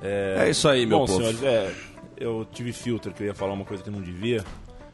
[0.04, 1.18] É isso aí, meu Bom, povo.
[1.20, 1.72] senhores, é,
[2.18, 4.44] eu tive filtro que eu ia falar uma coisa que eu não devia.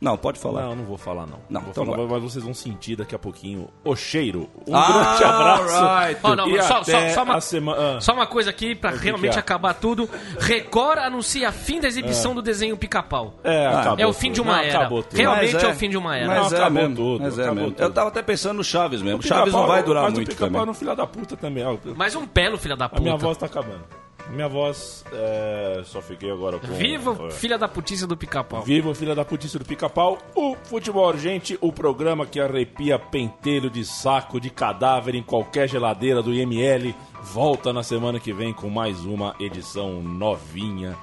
[0.01, 0.61] Não, pode falar.
[0.61, 1.39] Não, não vou falar não.
[1.49, 4.49] Não, vou então falar, mas vocês vão sentir daqui a pouquinho o cheiro.
[4.65, 4.87] Um Ah,
[5.17, 5.75] grande abraço.
[5.75, 6.19] alright.
[6.23, 7.99] Oh, não, E mas só, até só, só uma, a semana.
[8.01, 9.39] só uma coisa aqui pra que realmente que é?
[9.41, 10.09] acabar tudo.
[10.39, 13.33] Record anuncia fim da exibição do desenho Pica-Pau.
[13.43, 14.35] É, acabou É o fim tudo.
[14.35, 14.89] de uma Não, era.
[15.13, 16.27] Realmente Mas é o fim de uma era.
[16.27, 16.95] Mas Não, é acabou mesmo.
[16.95, 17.71] tudo, mas é acabou mesmo.
[17.75, 17.83] tudo.
[17.83, 19.19] Eu tava até pensando no Chaves mesmo.
[19.19, 20.67] O Chaves não vai durar mas muito o pica-pau também.
[20.67, 21.65] é um filho da puta também.
[21.65, 21.75] ó.
[21.95, 23.01] Mais um pelo, filha da A puta.
[23.01, 23.83] minha voz tá acabando.
[24.29, 26.67] Minha voz, é, só fiquei agora com...
[26.67, 27.31] Viva é.
[27.31, 28.61] filha da putice do Pica-Pau.
[28.61, 33.83] Viva filha da putice do pica-pau, o Futebol Urgente, o programa que arrepia pentelho de
[33.83, 39.03] saco de cadáver em qualquer geladeira do IML, volta na semana que vem com mais
[39.03, 40.95] uma edição novinha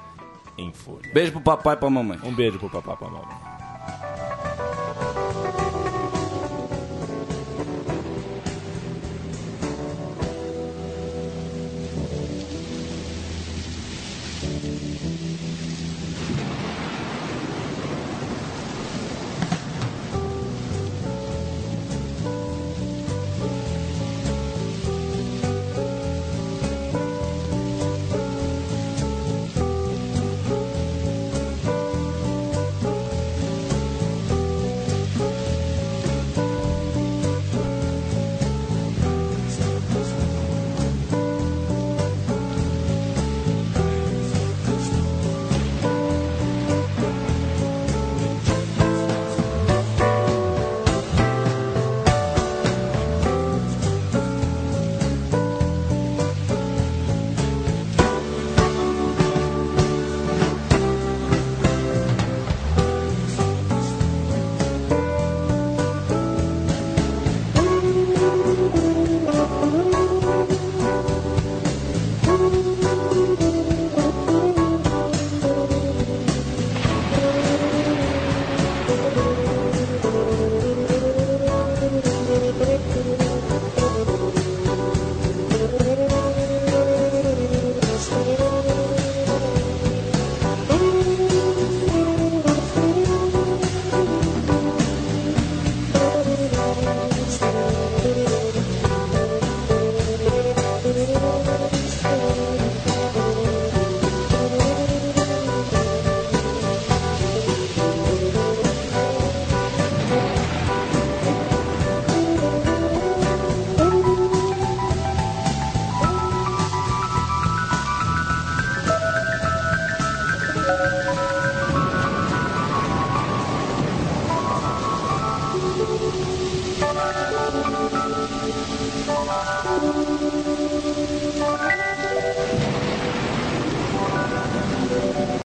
[0.57, 1.11] em folha.
[1.13, 2.19] Beijo pro papai e pra mamãe.
[2.23, 3.46] Um beijo pro papá, pra mamãe.